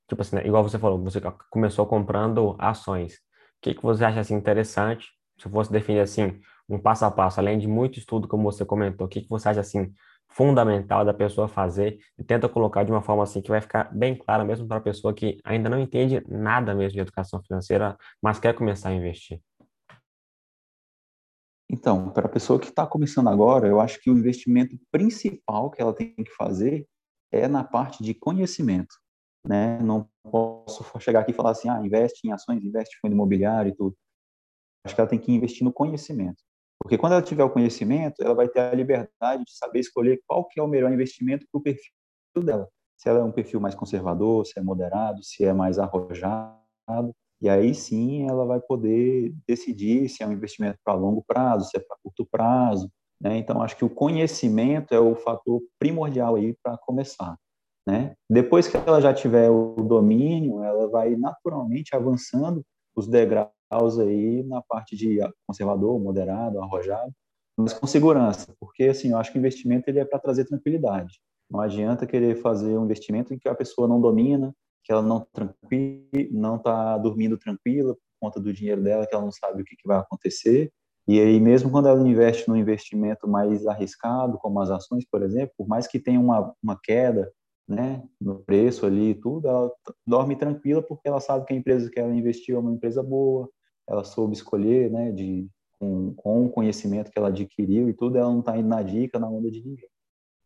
Tipo 0.07 0.21
assim, 0.21 0.35
né? 0.35 0.45
igual 0.45 0.63
você 0.63 0.77
falou, 0.77 1.01
você 1.03 1.19
começou 1.49 1.85
comprando 1.85 2.55
ações. 2.59 3.15
O 3.15 3.61
que, 3.61 3.73
que 3.73 3.81
você 3.81 4.05
acha 4.05 4.19
assim, 4.19 4.35
interessante? 4.35 5.07
Se 5.39 5.49
fosse 5.49 5.71
definir 5.71 5.99
assim, 5.99 6.39
um 6.75 6.79
passo 6.79 7.05
a 7.05 7.11
passo, 7.11 7.39
além 7.39 7.57
de 7.57 7.67
muito 7.67 7.99
estudo, 7.99 8.27
como 8.27 8.43
você 8.43 8.65
comentou, 8.65 9.07
o 9.07 9.09
que, 9.09 9.21
que 9.21 9.29
você 9.29 9.49
acha 9.49 9.59
assim, 9.59 9.93
fundamental 10.29 11.05
da 11.05 11.13
pessoa 11.13 11.47
fazer 11.47 11.99
e 12.17 12.23
tenta 12.23 12.49
colocar 12.49 12.83
de 12.83 12.91
uma 12.91 13.01
forma 13.01 13.23
assim 13.23 13.41
que 13.41 13.49
vai 13.49 13.61
ficar 13.61 13.93
bem 13.93 14.15
clara 14.15 14.43
mesmo 14.43 14.67
para 14.67 14.77
a 14.77 14.81
pessoa 14.81 15.13
que 15.13 15.37
ainda 15.43 15.69
não 15.69 15.79
entende 15.79 16.23
nada 16.27 16.73
mesmo 16.73 16.93
de 16.93 17.01
educação 17.01 17.41
financeira, 17.43 17.97
mas 18.21 18.39
quer 18.39 18.55
começar 18.55 18.89
a 18.89 18.93
investir? 18.93 19.39
Então, 21.69 22.09
para 22.09 22.27
a 22.27 22.29
pessoa 22.29 22.59
que 22.59 22.67
está 22.67 22.85
começando 22.85 23.29
agora, 23.29 23.67
eu 23.67 23.79
acho 23.79 23.99
que 24.01 24.09
o 24.09 24.17
investimento 24.17 24.77
principal 24.91 25.71
que 25.71 25.81
ela 25.81 25.93
tem 25.93 26.13
que 26.15 26.31
fazer 26.35 26.87
é 27.31 27.47
na 27.47 27.63
parte 27.63 28.03
de 28.03 28.13
conhecimento 28.13 28.95
né? 29.45 29.79
Não 29.81 30.09
posso 30.23 30.83
chegar 30.99 31.21
aqui 31.21 31.31
e 31.31 31.33
falar 31.33 31.51
assim, 31.51 31.69
ah, 31.69 31.81
investe 31.85 32.25
em 32.25 32.31
ações, 32.31 32.63
investe 32.63 32.95
em 32.95 32.99
fundo 32.99 33.13
imobiliário 33.13 33.69
e 33.69 33.75
tudo. 33.75 33.95
Acho 34.85 34.95
que 34.95 35.01
ela 35.01 35.09
tem 35.09 35.19
que 35.19 35.31
investir 35.31 35.63
no 35.63 35.73
conhecimento. 35.73 36.41
Porque 36.83 36.97
quando 36.97 37.13
ela 37.13 37.21
tiver 37.21 37.45
o 37.45 37.49
conhecimento, 37.49 38.21
ela 38.21 38.35
vai 38.35 38.49
ter 38.49 38.59
a 38.59 38.75
liberdade 38.75 39.45
de 39.45 39.55
saber 39.55 39.79
escolher 39.79 40.19
qual 40.27 40.45
que 40.45 40.59
é 40.59 40.63
o 40.63 40.67
melhor 40.67 40.91
investimento 40.91 41.47
para 41.49 41.57
o 41.57 41.63
perfil 41.63 41.93
dela. 42.43 42.67
se 42.97 43.07
ela 43.07 43.19
é 43.19 43.23
um 43.23 43.31
perfil 43.31 43.61
mais 43.61 43.73
conservador, 43.73 44.45
se 44.45 44.59
é 44.59 44.61
moderado, 44.61 45.23
se 45.23 45.45
é 45.45 45.53
mais 45.53 45.79
arrojado, 45.79 47.15
e 47.41 47.47
aí 47.47 47.73
sim 47.73 48.27
ela 48.27 48.45
vai 48.45 48.59
poder 48.59 49.33
decidir 49.47 50.09
se 50.09 50.23
é 50.23 50.27
um 50.27 50.33
investimento 50.33 50.77
para 50.83 50.93
longo 50.93 51.23
prazo, 51.25 51.69
se 51.69 51.77
é 51.77 51.79
para 51.79 51.97
curto 52.03 52.25
prazo, 52.29 52.91
né? 53.19 53.37
Então 53.37 53.61
acho 53.61 53.77
que 53.77 53.85
o 53.85 53.89
conhecimento 53.89 54.93
é 54.93 54.99
o 54.99 55.15
fator 55.15 55.61
primordial 55.79 56.35
aí 56.35 56.53
para 56.61 56.77
começar, 56.77 57.37
né? 57.87 58.13
Depois 58.29 58.67
que 58.67 58.75
ela 58.75 58.99
já 58.99 59.13
tiver 59.13 59.49
o 59.49 59.75
domínio, 59.75 60.61
ela 60.61 60.89
vai 60.89 61.15
naturalmente 61.15 61.95
avançando 61.95 62.61
os 62.95 63.07
degraus 63.07 63.51
aí 63.99 64.43
na 64.43 64.61
parte 64.61 64.95
de 64.95 65.19
conservador, 65.47 65.99
moderado, 65.99 66.61
arrojado, 66.61 67.11
mas 67.57 67.73
com 67.73 67.85
segurança, 67.85 68.53
porque 68.59 68.85
assim, 68.85 69.11
eu 69.11 69.17
acho 69.17 69.31
que 69.31 69.37
o 69.37 69.39
investimento 69.39 69.89
ele 69.89 69.99
é 69.99 70.05
para 70.05 70.19
trazer 70.19 70.45
tranquilidade. 70.45 71.19
Não 71.49 71.59
adianta 71.59 72.07
querer 72.07 72.35
fazer 72.37 72.77
um 72.77 72.85
investimento 72.85 73.33
em 73.33 73.37
que 73.37 73.47
a 73.47 73.55
pessoa 73.55 73.87
não 73.87 74.01
domina, 74.01 74.53
que 74.83 74.91
ela 74.91 75.01
não 75.01 75.25
não 76.31 76.55
está 76.55 76.97
dormindo 76.97 77.37
tranquila 77.37 77.93
por 77.93 78.01
conta 78.19 78.39
do 78.39 78.51
dinheiro 78.51 78.81
dela, 78.81 79.05
que 79.05 79.13
ela 79.13 79.23
não 79.23 79.31
sabe 79.31 79.61
o 79.61 79.65
que, 79.65 79.75
que 79.75 79.87
vai 79.87 79.97
acontecer. 79.97 80.71
E 81.07 81.19
aí, 81.19 81.39
mesmo 81.39 81.69
quando 81.69 81.87
ela 81.87 82.07
investe 82.07 82.47
num 82.47 82.55
investimento 82.55 83.27
mais 83.27 83.67
arriscado, 83.67 84.37
como 84.37 84.59
as 84.61 84.69
ações, 84.69 85.05
por 85.09 85.21
exemplo, 85.21 85.53
por 85.57 85.67
mais 85.67 85.85
que 85.85 85.99
tenha 85.99 86.19
uma, 86.19 86.53
uma 86.63 86.79
queda 86.81 87.31
né, 87.67 88.03
no 88.19 88.39
preço 88.39 88.85
ali 88.85 89.11
e 89.11 89.15
tudo, 89.15 89.47
ela 89.47 89.71
dorme 90.05 90.35
tranquila 90.35 90.81
porque 90.81 91.07
ela 91.07 91.19
sabe 91.19 91.45
que 91.45 91.53
a 91.53 91.57
empresa 91.57 91.89
que 91.89 91.99
ela 91.99 92.13
investiu 92.13 92.57
é 92.57 92.59
uma 92.59 92.71
empresa 92.71 93.01
boa, 93.01 93.49
ela 93.87 94.03
soube 94.03 94.33
escolher, 94.33 94.91
né, 94.91 95.11
de, 95.11 95.47
com, 95.79 96.13
com 96.13 96.45
o 96.45 96.49
conhecimento 96.49 97.11
que 97.11 97.17
ela 97.17 97.29
adquiriu 97.29 97.89
e 97.89 97.93
tudo, 97.93 98.17
ela 98.17 98.29
não 98.29 98.39
está 98.39 98.57
indo 98.57 98.67
na 98.67 98.81
dica, 98.81 99.19
na 99.19 99.29
onda 99.29 99.49
de 99.49 99.63
ninguém. 99.63 99.89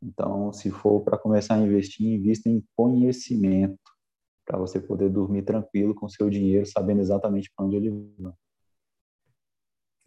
Então, 0.02 0.54
se 0.54 0.70
for 0.70 1.02
para 1.02 1.18
começar 1.18 1.56
a 1.56 1.60
investir, 1.60 2.08
invista 2.08 2.50
em 2.50 2.64
conhecimento, 2.76 3.80
para 4.46 4.58
você 4.58 4.80
poder 4.80 5.10
dormir 5.10 5.44
tranquilo 5.44 5.94
com 5.94 6.08
seu 6.08 6.30
dinheiro, 6.30 6.66
sabendo 6.66 7.02
exatamente 7.02 7.52
para 7.54 7.66
onde 7.66 7.76
ele 7.76 7.90
vai. 8.18 8.34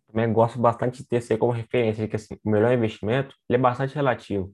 Também 0.07 0.33
gosto 0.33 0.59
bastante 0.59 1.03
de 1.03 1.09
ter 1.09 1.19
isso 1.19 1.37
como 1.39 1.53
referência, 1.53 2.09
que 2.09 2.17
assim, 2.17 2.37
o 2.45 2.51
melhor 2.51 2.73
investimento 2.73 3.37
ele 3.49 3.59
é 3.59 3.61
bastante 3.61 3.95
relativo, 3.95 4.53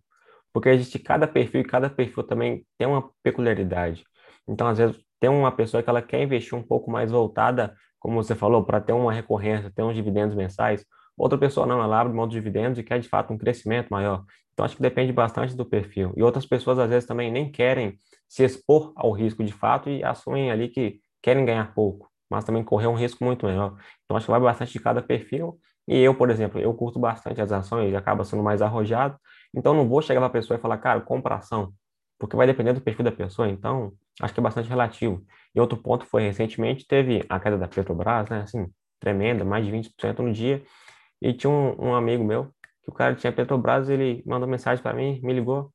porque 0.57 0.71
existe 0.71 0.99
cada 0.99 1.29
perfil 1.29 1.61
e 1.61 1.65
cada 1.65 1.91
perfil 1.91 2.23
também 2.23 2.67
tem 2.79 2.89
uma 2.89 3.11
peculiaridade. 3.23 4.03
Então, 4.49 4.67
às 4.67 4.79
vezes, 4.79 4.97
tem 5.21 5.29
uma 5.29 5.53
pessoa 5.53 5.83
que 5.83 5.91
ela 5.91 6.01
quer 6.01 6.23
investir 6.23 6.57
um 6.57 6.63
pouco 6.63 6.91
mais 6.91 7.11
voltada, 7.11 7.77
como 7.99 8.15
você 8.15 8.35
falou, 8.35 8.65
para 8.65 8.81
ter 8.81 8.95
uma 8.95 9.13
recorrência, 9.13 9.71
ter 9.71 9.83
uns 9.83 9.95
dividendos 9.95 10.35
mensais. 10.35 10.83
Outra 11.15 11.37
pessoa 11.37 11.67
não, 11.67 11.83
ela 11.83 12.01
abre 12.01 12.15
mão 12.15 12.27
dos 12.27 12.35
dividendos 12.35 12.79
e 12.79 12.83
quer 12.83 12.99
de 12.99 13.07
fato 13.07 13.35
um 13.35 13.37
crescimento 13.37 13.91
maior. 13.91 14.25
Então, 14.55 14.65
acho 14.65 14.77
que 14.77 14.81
depende 14.81 15.13
bastante 15.13 15.55
do 15.55 15.67
perfil. 15.67 16.15
E 16.17 16.23
outras 16.23 16.47
pessoas, 16.47 16.79
às 16.79 16.89
vezes, 16.89 17.07
também 17.07 17.31
nem 17.31 17.53
querem 17.53 17.99
se 18.27 18.43
expor 18.43 18.95
ao 18.97 19.13
risco 19.13 19.45
de 19.45 19.53
fato 19.53 19.91
e 19.91 20.03
assumem 20.03 20.51
ali 20.51 20.69
que 20.71 21.01
querem 21.21 21.45
ganhar 21.45 21.75
pouco, 21.75 22.09
mas 22.31 22.45
também 22.45 22.65
correr 22.65 22.87
um 22.87 22.95
risco 22.95 23.25
muito 23.25 23.47
maior. 23.47 23.77
Então, 24.05 24.17
acho 24.17 24.27
que 24.27 24.31
vai 24.31 24.41
bastante 24.41 24.73
de 24.73 24.81
cada 24.81 25.03
perfil. 25.03 25.59
E 25.89 25.99
eu, 26.01 26.15
por 26.15 26.31
exemplo, 26.31 26.61
eu 26.61 26.75
curto 26.75 26.99
bastante 26.99 27.41
as 27.41 27.53
ações, 27.53 27.95
acaba 27.95 28.25
sendo 28.25 28.43
mais 28.43 28.61
arrojado. 28.63 29.19
Então, 29.55 29.75
não 29.75 29.89
vou 29.89 30.03
chegar 30.03 30.21
para 30.21 30.27
a 30.29 30.31
pessoa 30.31 30.59
e 30.59 30.61
falar, 30.61 30.79
cara, 30.79 31.01
compra 31.01 31.37
ação, 31.37 31.73
porque 32.19 32.37
vai 32.37 32.47
depender 32.47 32.73
do 32.73 32.81
perfil 32.81 33.05
da 33.05 33.13
pessoa. 33.13 33.49
Então, 33.49 33.93
acho 34.21 34.35
que 34.35 34.41
é 34.41 34.43
bastante 34.43 34.69
relativo. 34.69 35.25
E 35.55 35.61
outro 35.61 35.79
ponto 35.79 36.05
foi, 36.07 36.23
recentemente, 36.23 36.87
teve 36.87 37.25
a 37.29 37.39
queda 37.41 37.57
da 37.59 37.69
Petrobras, 37.69 38.29
né? 38.29 38.43
Assim, 38.43 38.67
tremenda, 39.01 39.45
mais 39.45 39.65
de 39.65 39.71
20% 39.71 40.19
no 40.23 40.33
dia. 40.33 40.63
E 41.23 41.33
tinha 41.33 41.51
um, 41.51 41.89
um 41.91 41.95
amigo 41.95 42.25
meu 42.25 42.53
que 42.83 42.91
o 42.91 42.93
cara 42.93 43.15
tinha 43.17 43.33
Petrobras, 43.33 43.89
ele 43.89 44.23
mandou 44.27 44.49
mensagem 44.49 44.83
para 44.83 44.95
mim, 44.95 45.21
me 45.23 45.33
ligou. 45.33 45.73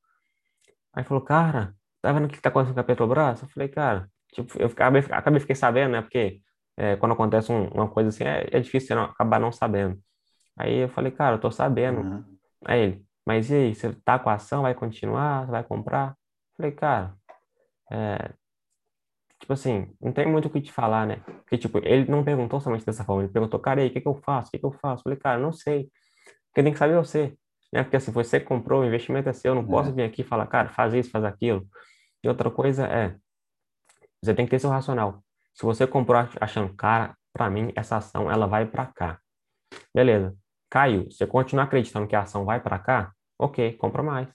Aí 0.94 1.04
falou, 1.04 1.24
cara, 1.24 1.76
tá 2.02 2.12
vendo 2.14 2.26
o 2.26 2.30
que 2.30 2.42
tá 2.42 2.50
acontecendo 2.50 2.76
com 2.76 2.82
a 2.82 2.84
Petrobras? 2.84 3.42
Eu 3.42 3.50
falei, 3.50 3.70
cara, 3.70 4.10
tipo, 4.32 4.60
eu 4.60 4.68
acabei, 4.68 5.04
acabei 5.12 5.40
fiquei 5.40 5.56
sabendo, 5.56 5.92
né? 5.92 6.02
Porque 6.02 6.42
é, 6.78 6.96
quando 6.96 7.14
acontece 7.14 7.52
um, 7.52 7.68
uma 7.70 7.90
coisa 7.90 8.10
assim, 8.10 8.24
é, 8.24 8.48
é 8.52 8.60
difícil 8.60 8.90
você 8.90 8.96
não, 8.96 9.04
acabar 9.04 9.40
não 9.40 9.52
sabendo. 9.52 10.00
Aí 10.58 10.80
eu 10.80 10.90
falei, 10.90 11.12
cara, 11.12 11.36
eu 11.36 11.40
tô 11.40 11.52
sabendo. 11.52 12.02
Uhum. 12.02 12.24
Aí 12.66 12.80
ele, 12.82 13.06
mas 13.26 13.50
e 13.50 13.56
aí, 13.56 13.76
você 13.76 13.94
tá 14.04 14.20
com 14.20 14.30
a 14.30 14.36
ação, 14.36 14.64
vai 14.64 14.74
continuar, 14.74 15.46
vai 15.48 15.64
comprar? 15.64 16.10
Eu 16.10 16.56
falei, 16.58 16.72
cara, 16.72 17.14
é, 17.92 18.32
tipo 19.40 19.54
assim, 19.54 19.94
não 20.02 20.12
tem 20.12 20.26
muito 20.28 20.48
o 20.48 20.52
que 20.52 20.62
te 20.62 20.72
falar, 20.72 21.08
né? 21.08 21.18
Porque, 21.26 21.58
tipo, 21.58 21.80
ele 21.80 22.10
não 22.10 22.24
perguntou 22.24 22.60
somente 22.62 22.86
dessa 22.86 23.04
forma, 23.04 23.24
ele 23.24 23.32
perguntou, 23.32 23.60
cara, 23.60 23.82
e 23.82 23.84
aí, 23.84 23.90
o 23.90 23.94
que 23.94 24.02
que 24.02 24.08
eu 24.08 24.16
faço? 24.16 24.50
O 24.50 24.52
que 24.52 24.60
que 24.60 24.66
eu 24.66 24.72
faço? 24.72 25.02
Eu 25.02 25.04
falei, 25.04 25.20
cara, 25.20 25.40
não 25.40 25.52
sei. 25.52 25.90
Quem 26.54 26.64
tem 26.64 26.74
que 26.74 26.80
saber 26.80 26.94
é 26.94 26.98
você. 26.98 27.38
Né? 27.72 27.84
Porque 27.84 27.96
assim, 27.98 28.12
você 28.12 28.40
comprou, 28.40 28.82
o 28.82 28.86
investimento 28.86 29.30
é 29.30 29.34
seu, 29.34 29.52
eu 29.52 29.56
não 29.56 29.66
posso 29.66 29.90
é. 29.90 29.94
vir 29.94 30.04
aqui 30.04 30.22
e 30.22 30.26
falar, 30.26 30.48
cara, 30.48 30.70
faz 30.70 30.94
isso, 30.94 31.10
faz 31.10 31.24
aquilo. 31.24 31.66
E 32.24 32.28
outra 32.28 32.52
coisa 32.52 32.86
é, 32.88 33.16
você 34.22 34.34
tem 34.34 34.46
que 34.46 34.52
ter 34.52 34.60
seu 34.60 34.70
racional. 34.70 35.24
Se 35.54 35.64
você 35.64 35.86
comprou 35.88 36.28
achando, 36.40 36.74
cara, 36.76 37.16
para 37.34 37.50
mim, 37.50 37.72
essa 37.76 37.98
ação, 37.98 38.32
ela 38.32 38.48
vai 38.48 38.66
para 38.66 38.86
cá. 38.86 39.20
Beleza. 39.94 40.36
Caiu. 40.70 41.10
Você 41.10 41.26
continua 41.26 41.64
acreditando 41.66 42.08
que 42.08 42.16
a 42.16 42.22
ação 42.22 42.46
vai 42.46 42.60
para 42.60 42.80
cá? 42.80 43.12
Ok, 43.38 43.74
compra 43.74 44.04
mais. 44.04 44.28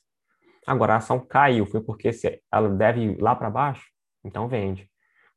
Agora, 0.67 0.95
a 0.95 0.97
ação 0.97 1.21
caiu, 1.21 1.65
foi 1.67 1.81
porque 1.81 2.11
ela 2.53 2.69
deve 2.69 3.01
ir 3.01 3.21
lá 3.21 3.35
para 3.35 3.49
baixo? 3.49 3.87
Então 4.25 4.49
vende. 4.49 4.91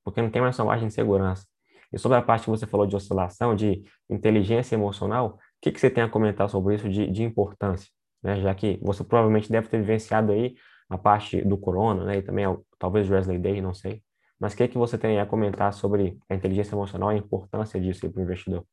Porque 0.03 0.21
não 0.21 0.29
tem 0.29 0.41
mais 0.41 0.55
sua 0.55 0.65
margem 0.65 0.87
de 0.87 0.93
segurança. 0.93 1.45
E 1.93 1.97
sobre 1.97 2.17
a 2.17 2.21
parte 2.21 2.45
que 2.45 2.49
você 2.49 2.65
falou 2.65 2.85
de 2.85 2.95
oscilação, 2.95 3.55
de 3.55 3.83
inteligência 4.09 4.75
emocional, 4.75 5.37
o 5.37 5.39
que, 5.61 5.71
que 5.71 5.79
você 5.79 5.89
tem 5.89 6.03
a 6.03 6.09
comentar 6.09 6.49
sobre 6.49 6.75
isso 6.75 6.89
de, 6.89 7.07
de 7.07 7.23
importância? 7.23 7.89
Né? 8.23 8.41
Já 8.41 8.53
que 8.53 8.79
você 8.81 9.03
provavelmente 9.03 9.51
deve 9.51 9.67
ter 9.67 9.79
vivenciado 9.79 10.31
aí 10.31 10.55
a 10.89 10.97
parte 10.97 11.41
do 11.43 11.57
corona, 11.57 12.03
né? 12.05 12.17
E 12.17 12.21
também 12.21 12.45
talvez 12.79 13.09
o 13.09 13.13
Wesley 13.13 13.37
Day, 13.37 13.61
não 13.61 13.73
sei. 13.73 14.03
Mas 14.39 14.53
o 14.53 14.57
que, 14.57 14.67
que 14.67 14.77
você 14.77 14.97
tem 14.97 15.19
a 15.19 15.25
comentar 15.25 15.73
sobre 15.73 16.17
a 16.29 16.35
inteligência 16.35 16.73
emocional 16.73 17.11
e 17.11 17.15
a 17.15 17.17
importância 17.17 17.79
disso 17.79 18.09
para 18.09 18.19
o 18.19 18.23
investidor? 18.23 18.65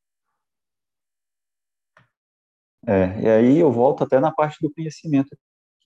É, 2.85 3.21
e 3.21 3.29
aí 3.29 3.57
eu 3.57 3.71
volto 3.71 4.03
até 4.03 4.19
na 4.19 4.31
parte 4.31 4.57
do 4.61 4.73
conhecimento, 4.73 5.35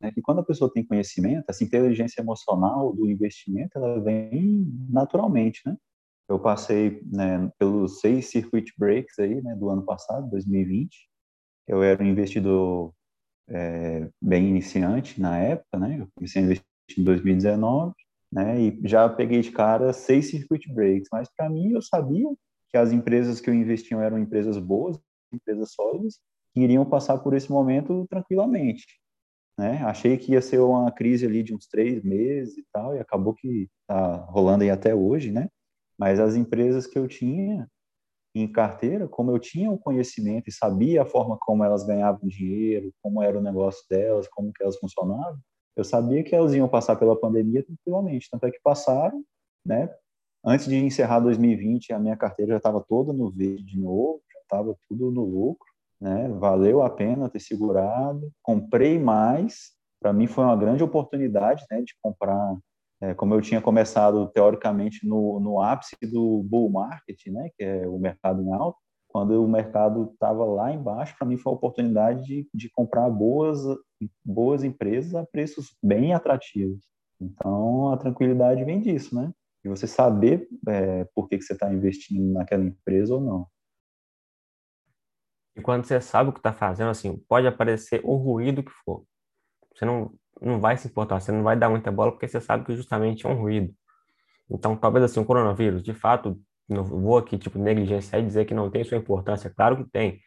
né? 0.01 0.11
Quando 0.23 0.39
a 0.39 0.45
pessoa 0.45 0.71
tem 0.71 0.85
conhecimento, 0.85 1.45
essa 1.50 1.63
inteligência 1.63 2.21
emocional 2.21 2.93
do 2.93 3.09
investimento, 3.09 3.77
ela 3.77 4.00
vem 4.01 4.65
naturalmente, 4.89 5.61
né? 5.65 5.77
Eu 6.27 6.39
passei 6.39 7.01
né, 7.05 7.51
pelos 7.59 8.00
seis 8.00 8.29
circuit 8.29 8.73
breaks 8.77 9.19
aí, 9.19 9.41
né, 9.41 9.55
do 9.55 9.69
ano 9.69 9.83
passado, 9.83 10.29
2020. 10.29 11.09
Eu 11.67 11.83
era 11.83 12.01
um 12.01 12.07
investidor 12.07 12.93
é, 13.50 14.09
bem 14.21 14.47
iniciante 14.47 15.19
na 15.19 15.38
época, 15.39 15.77
né? 15.77 16.01
Eu 16.01 16.07
comecei 16.15 16.41
a 16.41 16.45
investir 16.45 16.65
em 16.97 17.03
2019, 17.03 17.93
né? 18.31 18.59
E 18.61 18.81
já 18.85 19.09
peguei 19.09 19.41
de 19.41 19.51
cara 19.51 19.91
seis 19.93 20.29
circuit 20.29 20.71
breaks. 20.73 21.09
Mas 21.11 21.29
para 21.35 21.50
mim, 21.50 21.71
eu 21.71 21.81
sabia 21.81 22.27
que 22.69 22.77
as 22.77 22.91
empresas 22.91 23.41
que 23.41 23.50
eu 23.50 23.53
investia 23.53 23.97
eram 23.97 24.17
empresas 24.17 24.57
boas, 24.57 24.97
empresas 25.33 25.73
sólidas, 25.73 26.19
que 26.53 26.61
iriam 26.61 26.85
passar 26.85 27.17
por 27.19 27.33
esse 27.33 27.51
momento 27.51 28.05
tranquilamente. 28.09 28.85
Né? 29.57 29.81
Achei 29.83 30.17
que 30.17 30.31
ia 30.31 30.41
ser 30.41 30.59
uma 30.59 30.91
crise 30.91 31.25
ali 31.25 31.43
de 31.43 31.53
uns 31.53 31.67
três 31.67 32.03
meses 32.03 32.57
e 32.57 32.65
tal, 32.71 32.95
e 32.95 33.00
acabou 33.00 33.33
que 33.33 33.69
está 33.81 34.15
rolando 34.25 34.63
aí 34.63 34.69
até 34.69 34.95
hoje, 34.95 35.31
né? 35.31 35.50
Mas 35.97 36.19
as 36.19 36.35
empresas 36.35 36.88
que 36.88 36.97
eu 36.97 37.07
tinha 37.07 37.67
em 38.33 38.50
carteira, 38.50 39.07
como 39.07 39.29
eu 39.31 39.39
tinha 39.39 39.69
o 39.69 39.77
conhecimento 39.77 40.47
e 40.47 40.53
sabia 40.53 41.01
a 41.01 41.05
forma 41.05 41.38
como 41.39 41.63
elas 41.63 41.85
ganhavam 41.85 42.27
dinheiro, 42.27 42.91
como 43.01 43.21
era 43.21 43.38
o 43.38 43.41
negócio 43.41 43.83
delas, 43.89 44.27
como 44.29 44.53
que 44.53 44.63
elas 44.63 44.77
funcionavam, 44.77 45.38
eu 45.75 45.84
sabia 45.84 46.24
que 46.24 46.36
elas 46.36 46.54
iam 46.54 46.68
passar 46.68 46.96
pela 46.96 47.20
pandemia 47.20 47.63
tranquilamente. 47.63 48.30
Tanto 48.30 48.46
é 48.46 48.51
que 48.51 48.60
passaram, 48.63 49.24
né? 49.66 49.94
Antes 50.44 50.68
de 50.68 50.75
encerrar 50.75 51.20
2020, 51.20 51.94
a 51.94 52.00
minha 52.00 52.18
carteira 52.18 52.54
já 52.54 52.58
estava 52.58 52.82
toda 52.82 53.13
no 53.13 53.30
verde 53.30 53.63
de 53.63 53.80
novo, 53.80 54.22
já 54.34 54.40
estava 54.40 54.75
tudo 54.88 55.12
no 55.12 55.24
lucro, 55.24 55.68
né? 56.00 56.28
Valeu 56.30 56.82
a 56.82 56.90
pena 56.90 57.30
ter 57.30 57.40
segurado. 57.40 58.32
Comprei 58.42 59.00
mais. 59.00 59.72
Para 60.01 60.12
mim 60.12 60.28
foi 60.28 60.44
uma 60.44 60.56
grande 60.56 60.84
oportunidade, 60.84 61.63
né, 61.70 61.82
de 61.82 61.94
comprar 62.01 62.58
é, 63.01 63.13
como 63.16 63.34
eu 63.34 63.42
tinha 63.42 63.60
começado 63.60 64.28
teoricamente 64.28 65.08
no, 65.08 65.40
no 65.40 65.62
ápice 65.62 65.96
do 66.04 66.44
bull 66.44 66.70
market, 66.70 67.20
né, 67.28 67.50
que 67.58 67.63
é 67.63 67.88
o 67.88 67.98
mercado 67.98 68.44
em 68.44 68.51
alta, 68.54 68.78
quando 69.08 69.44
o 69.44 69.48
mercado 69.48 70.12
estava 70.13 70.46
lá 70.46 70.72
embaixo, 70.72 71.16
para 71.18 71.28
mim 71.28 71.36
foi 71.36 71.51
a 71.51 71.56
oportunidade 71.56 72.24
de, 72.24 72.48
de 72.54 72.70
comprar 72.70 73.10
boas, 73.10 73.60
boas 74.24 74.63
empresas 74.63 75.13
a 75.15 75.25
preços 75.25 75.75
bem 75.84 76.13
atrativos. 76.13 76.84
Então, 77.20 77.91
a 77.93 77.98
tranquilidade 77.98 78.63
vem 78.63 78.79
disso, 78.79 79.15
né? 79.15 79.31
E 79.63 79.70
você 79.70 79.86
saber 79.86 80.48
é, 80.67 81.05
por 81.13 81.27
que, 81.27 81.38
que 81.38 81.43
você 81.43 81.53
está 81.53 81.72
investindo 81.72 82.34
naquela 82.34 82.63
empresa 82.63 83.13
ou 83.13 83.22
não. 83.22 83.48
E 85.55 85.62
quando 85.62 85.86
você 85.86 86.00
sabe 86.01 86.29
o 86.29 86.34
que 86.34 86.39
está 86.39 86.53
fazendo, 86.53 86.89
assim, 86.89 87.17
pode 87.27 87.46
aparecer 87.46 88.01
o 88.03 88.15
ruído 88.15 88.63
que 88.63 88.72
for. 88.84 89.03
Você 89.75 89.86
não, 89.86 90.13
não 90.41 90.60
vai 90.60 90.77
se 90.77 90.88
importar, 90.88 91.20
você 91.20 91.31
não 91.31 91.43
vai 91.43 91.58
dar 91.58 91.70
muita 91.70 91.91
bola 91.91 92.12
porque 92.12 92.27
você 92.27 92.41
sabe 92.41 92.65
que 92.65 92.75
justamente 92.75 93.25
é 93.25 93.29
um 93.29 93.39
ruído. 93.39 93.74
Então, 94.50 94.75
talvez 94.75 95.05
assim, 95.05 95.20
o 95.20 95.25
coronavírus, 95.25 95.84
de 95.84 95.93
fato, 95.93 96.39
não 96.67 96.84
vou 96.84 97.17
aqui, 97.17 97.38
tipo, 97.38 97.60
negligenciar 97.60 98.22
e 98.22 98.25
dizer 98.25 98.46
que 98.46 98.53
não 98.53 98.70
tem 98.70 98.84
sua 98.84 98.98
importância, 98.98 99.50
claro 99.50 99.77
que 99.77 99.89
tem, 99.89 100.20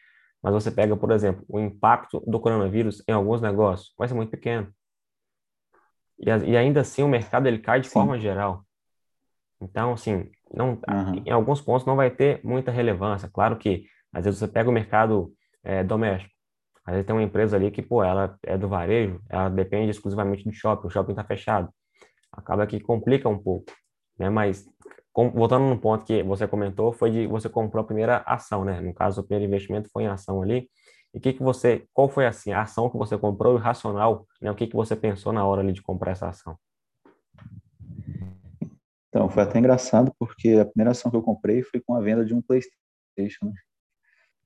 mas 0.45 0.53
você 0.53 0.71
pega, 0.71 0.95
por 0.95 1.11
exemplo, 1.11 1.43
o 1.49 1.59
impacto 1.59 2.23
do 2.27 2.39
coronavírus 2.39 3.03
em 3.09 3.13
alguns 3.13 3.41
negócios, 3.41 3.95
vai 3.97 4.07
ser 4.07 4.13
muito 4.13 4.29
pequeno. 4.29 4.71
E, 6.19 6.29
e 6.29 6.55
ainda 6.55 6.83
assim 6.83 7.03
o 7.03 7.09
mercado 7.09 7.47
ele 7.47 7.61
cai 7.61 7.81
de 7.81 7.87
Sim. 7.87 7.95
forma 7.95 8.21
geral. 8.21 8.63
Então, 9.59 9.95
assim, 9.95 10.31
não, 10.53 10.73
uhum. 10.87 11.23
em 11.25 11.31
alguns 11.31 11.63
pontos 11.63 11.87
não 11.87 11.97
vai 11.97 12.11
ter 12.11 12.45
muita 12.45 12.71
relevância. 12.71 13.27
Claro 13.33 13.57
que, 13.57 13.87
às 14.13 14.27
vezes, 14.27 14.39
você 14.39 14.47
pega 14.47 14.69
o 14.69 14.73
mercado 14.73 15.33
é, 15.63 15.83
doméstico. 15.83 16.31
Às 16.85 16.93
vezes 16.93 17.07
tem 17.07 17.17
uma 17.17 17.23
empresa 17.23 17.57
ali 17.57 17.71
que, 17.71 17.81
pô, 17.81 18.05
ela 18.05 18.39
é 18.43 18.59
do 18.59 18.69
varejo, 18.69 19.23
ela 19.31 19.49
depende 19.49 19.93
exclusivamente 19.93 20.45
do 20.45 20.53
shopping, 20.53 20.87
o 20.87 20.91
shopping 20.91 21.13
está 21.13 21.25
fechado. 21.25 21.71
Acaba 22.31 22.67
que 22.67 22.79
complica 22.81 23.31
um 23.31 23.39
pouco, 23.39 23.73
né? 24.19 24.29
Mas, 24.29 24.69
com, 25.15 25.31
voltando 25.31 25.67
no 25.67 25.79
ponto 25.79 26.05
que 26.05 26.25
você 26.25 26.47
comentou, 26.49 26.93
foi 26.93 27.09
de 27.09 27.27
você 27.29 27.49
comprou 27.49 27.83
a 27.83 27.87
primeira 27.87 28.19
ação, 28.27 28.65
né? 28.65 28.81
No 28.81 28.93
caso, 28.93 29.21
o 29.21 29.25
primeiro 29.25 29.49
investimento 29.49 29.89
foi 29.89 30.03
em 30.03 30.09
ação 30.09 30.43
ali. 30.43 30.69
E 31.15 31.21
que 31.21 31.33
que 31.33 31.43
você, 31.43 31.87
qual 31.95 32.09
foi 32.09 32.27
assim, 32.27 32.51
a 32.51 32.63
ação 32.63 32.91
que 32.91 32.99
você 32.99 33.17
comprou 33.17 33.53
e 33.53 33.57
o 33.57 33.61
racional, 33.61 34.27
né? 34.43 34.51
O 34.51 34.57
que 34.57 34.67
que 34.67 34.75
você 34.75 34.97
pensou 34.97 35.33
na 35.33 35.47
hora 35.47 35.61
ali 35.63 35.73
de 35.73 35.81
comprar 35.81 36.11
essa 36.11 36.29
ação? 36.29 36.59
Então, 39.09 39.31
foi 39.31 39.45
até 39.45 39.57
engraçado, 39.61 40.13
porque 40.19 40.59
a 40.61 40.65
primeira 40.65 40.91
ação 40.91 41.09
que 41.13 41.17
eu 41.17 41.23
comprei 41.23 41.63
foi 41.63 41.81
com 41.81 41.95
a 41.95 42.01
venda 42.01 42.25
de 42.25 42.35
um 42.35 42.43
PlayStation. 42.43 43.47
Né? 43.47 43.55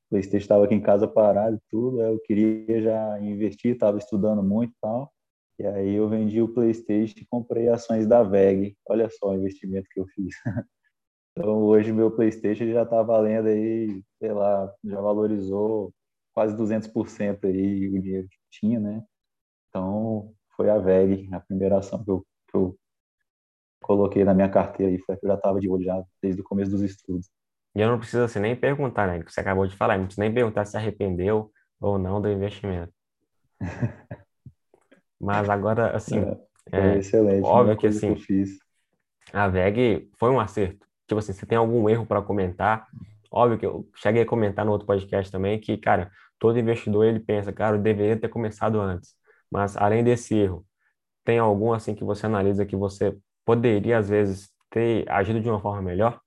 O 0.05 0.11
PlayStation 0.11 0.45
estava 0.45 0.67
aqui 0.67 0.75
em 0.75 0.83
casa 0.83 1.09
parado 1.09 1.57
e 1.57 1.61
tudo, 1.71 2.03
eu 2.03 2.21
queria 2.21 2.83
já 2.83 3.19
investir, 3.21 3.73
estava 3.73 3.97
estudando 3.97 4.43
muito 4.43 4.73
e 4.73 4.77
tal. 4.83 5.11
E 5.59 5.67
aí 5.67 5.95
eu 5.95 6.09
vendi 6.09 6.41
o 6.41 6.53
PlayStation 6.53 7.15
e 7.19 7.27
comprei 7.27 7.69
ações 7.69 8.07
da 8.07 8.23
VEG. 8.23 8.77
Olha 8.89 9.09
só 9.11 9.31
o 9.31 9.35
investimento 9.35 9.89
que 9.91 10.01
eu 10.01 10.07
fiz. 10.09 10.35
Então, 11.39 11.63
hoje 11.63 11.93
meu 11.93 12.11
PlayStation 12.11 12.67
já 12.67 12.83
está 12.83 13.01
valendo 13.01 13.47
aí, 13.47 14.03
sei 14.19 14.33
lá, 14.33 14.75
já 14.83 15.01
valorizou 15.01 15.95
quase 16.35 16.57
200% 16.57 17.45
aí 17.47 17.89
o 17.89 18.03
dinheiro 18.03 18.29
que 18.29 18.37
tinha, 18.51 18.81
né? 18.81 19.05
Então, 19.69 20.35
foi 20.57 20.69
a 20.69 20.79
VEG, 20.79 21.29
a 21.33 21.39
primeira 21.39 21.79
ação 21.79 22.03
que 22.03 22.11
eu, 22.11 22.27
que 22.49 22.57
eu 22.57 22.77
coloquei 23.81 24.25
na 24.25 24.35
minha 24.35 24.51
carteira 24.51 24.93
e 24.93 24.99
foi 24.99 25.17
que 25.17 25.27
eu 25.27 25.29
já 25.29 25.37
estava 25.37 25.61
de 25.61 25.69
olho 25.69 25.85
já 25.85 26.03
desde 26.21 26.41
o 26.41 26.45
começo 26.45 26.73
dos 26.73 26.83
estudos. 26.83 27.31
E 27.77 27.81
eu 27.81 27.89
não 27.89 27.99
preciso 27.99 28.25
assim, 28.25 28.41
nem 28.41 28.57
perguntar, 28.57 29.07
né? 29.07 29.23
Que 29.23 29.33
você 29.33 29.41
acabou 29.41 29.67
de 29.67 29.77
falar, 29.77 29.97
não 29.97 30.07
preciso 30.07 30.23
nem 30.23 30.35
perguntar 30.35 30.65
se 30.65 30.77
arrependeu 30.77 31.53
ou 31.81 31.99
não 31.99 32.21
do 32.21 32.29
investimento. 32.29 32.93
Mas 35.21 35.49
agora, 35.49 35.97
assim, 35.97 36.19
é, 36.71 36.95
é 36.95 36.99
excelente. 36.99 37.45
Óbvio 37.45 37.77
que 37.77 37.87
assim, 37.87 38.15
que 38.15 38.45
a 39.33 39.49
VEG 39.49 40.11
foi 40.17 40.31
um 40.31 40.41
acerto. 40.41 40.87
Tipo 41.07 41.19
assim, 41.19 41.33
você 41.33 41.47
tem 41.47 41.59
algum 41.59 41.89
erro 41.89 42.07
para 42.07 42.23
comentar? 42.23 42.87
Óbvio 43.31 43.59
que 43.59 43.67
eu 43.67 43.89
cheguei 43.95 44.23
a 44.23 44.27
comentar 44.27 44.65
no 44.65 44.73
outro 44.73 44.87
podcast 44.87 45.31
também 45.31 45.59
que, 45.59 45.77
cara, 45.77 46.11
todo 46.39 46.59
investidor 46.59 47.05
ele 47.05 47.21
pensa, 47.21 47.53
cara, 47.53 47.77
eu 47.77 47.83
deveria 47.83 48.17
ter 48.17 48.29
começado 48.29 48.81
antes. 48.81 49.15
Mas 49.51 49.77
além 49.77 50.05
desse 50.05 50.35
erro, 50.35 50.65
tem 51.25 51.39
algum 51.39 51.73
assim 51.73 51.95
que 51.95 52.05
você 52.05 52.27
analisa 52.27 52.65
que 52.65 52.77
você 52.77 53.17
poderia, 53.45 53.99
às 53.99 54.09
vezes, 54.09 54.51
ter 54.71 55.11
agido 55.11 55.41
de 55.41 55.49
uma 55.49 55.61
forma 55.61 55.83
melhor? 55.83 56.21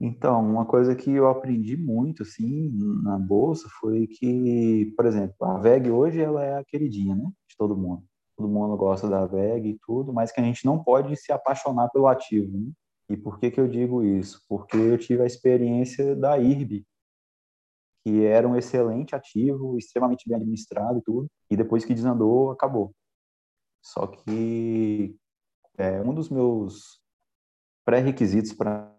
Então, 0.00 0.40
uma 0.40 0.64
coisa 0.64 0.94
que 0.94 1.10
eu 1.10 1.28
aprendi 1.28 1.76
muito, 1.76 2.22
assim, 2.22 2.70
na 3.02 3.18
bolsa 3.18 3.68
foi 3.80 4.06
que, 4.06 4.92
por 4.96 5.06
exemplo, 5.06 5.34
a 5.40 5.58
VEG 5.58 5.90
hoje 5.90 6.20
ela 6.20 6.44
é 6.44 6.56
a 6.56 6.64
queridinha, 6.64 7.16
né, 7.16 7.24
de 7.48 7.56
todo 7.56 7.76
mundo. 7.76 8.04
Todo 8.36 8.48
mundo 8.48 8.76
gosta 8.76 9.08
da 9.08 9.26
VEG 9.26 9.70
e 9.70 9.78
tudo, 9.84 10.12
mas 10.12 10.30
que 10.30 10.40
a 10.40 10.44
gente 10.44 10.64
não 10.64 10.82
pode 10.82 11.16
se 11.16 11.32
apaixonar 11.32 11.88
pelo 11.90 12.06
ativo, 12.06 12.56
né? 12.56 12.70
E 13.10 13.16
por 13.16 13.40
que 13.40 13.50
que 13.50 13.60
eu 13.60 13.66
digo 13.66 14.04
isso? 14.04 14.40
Porque 14.48 14.76
eu 14.76 14.98
tive 14.98 15.22
a 15.22 15.26
experiência 15.26 16.14
da 16.14 16.38
IRB, 16.38 16.86
que 18.04 18.24
era 18.24 18.46
um 18.46 18.54
excelente 18.54 19.16
ativo, 19.16 19.76
extremamente 19.76 20.28
bem 20.28 20.36
administrado 20.36 20.98
e 20.98 21.02
tudo, 21.02 21.26
e 21.50 21.56
depois 21.56 21.84
que 21.84 21.94
desandou, 21.94 22.52
acabou. 22.52 22.94
Só 23.82 24.06
que 24.06 25.16
é, 25.76 26.00
um 26.02 26.14
dos 26.14 26.28
meus 26.28 27.00
pré-requisitos 27.84 28.52
para 28.52 28.97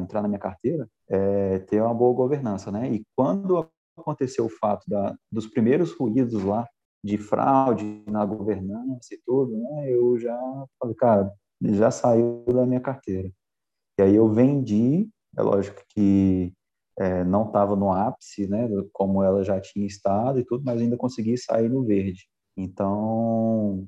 entrar 0.00 0.22
na 0.22 0.28
minha 0.28 0.40
carteira 0.40 0.88
é 1.08 1.58
ter 1.60 1.80
uma 1.82 1.94
boa 1.94 2.14
governança, 2.14 2.70
né? 2.70 2.90
E 2.92 3.04
quando 3.16 3.68
aconteceu 3.96 4.46
o 4.46 4.50
fato 4.50 4.88
da, 4.88 5.16
dos 5.30 5.46
primeiros 5.46 5.92
ruídos 5.92 6.42
lá 6.42 6.66
de 7.02 7.18
fraude 7.18 8.02
na 8.06 8.24
governança 8.24 9.14
e 9.14 9.20
tudo, 9.24 9.56
né? 9.56 9.92
Eu 9.92 10.18
já 10.18 10.38
falei, 10.78 10.94
cara, 10.96 11.32
já 11.62 11.90
saiu 11.90 12.44
da 12.46 12.66
minha 12.66 12.80
carteira. 12.80 13.30
E 13.98 14.02
aí 14.02 14.14
eu 14.14 14.28
vendi, 14.28 15.08
é 15.36 15.42
lógico 15.42 15.82
que 15.88 16.52
é, 16.98 17.24
não 17.24 17.46
estava 17.46 17.76
no 17.76 17.92
ápice, 17.92 18.46
né? 18.46 18.68
Como 18.92 19.22
ela 19.22 19.44
já 19.44 19.60
tinha 19.60 19.86
estado 19.86 20.40
e 20.40 20.44
tudo, 20.44 20.64
mas 20.64 20.80
ainda 20.80 20.96
consegui 20.96 21.36
sair 21.38 21.68
no 21.68 21.84
verde. 21.84 22.28
Então, 22.56 23.86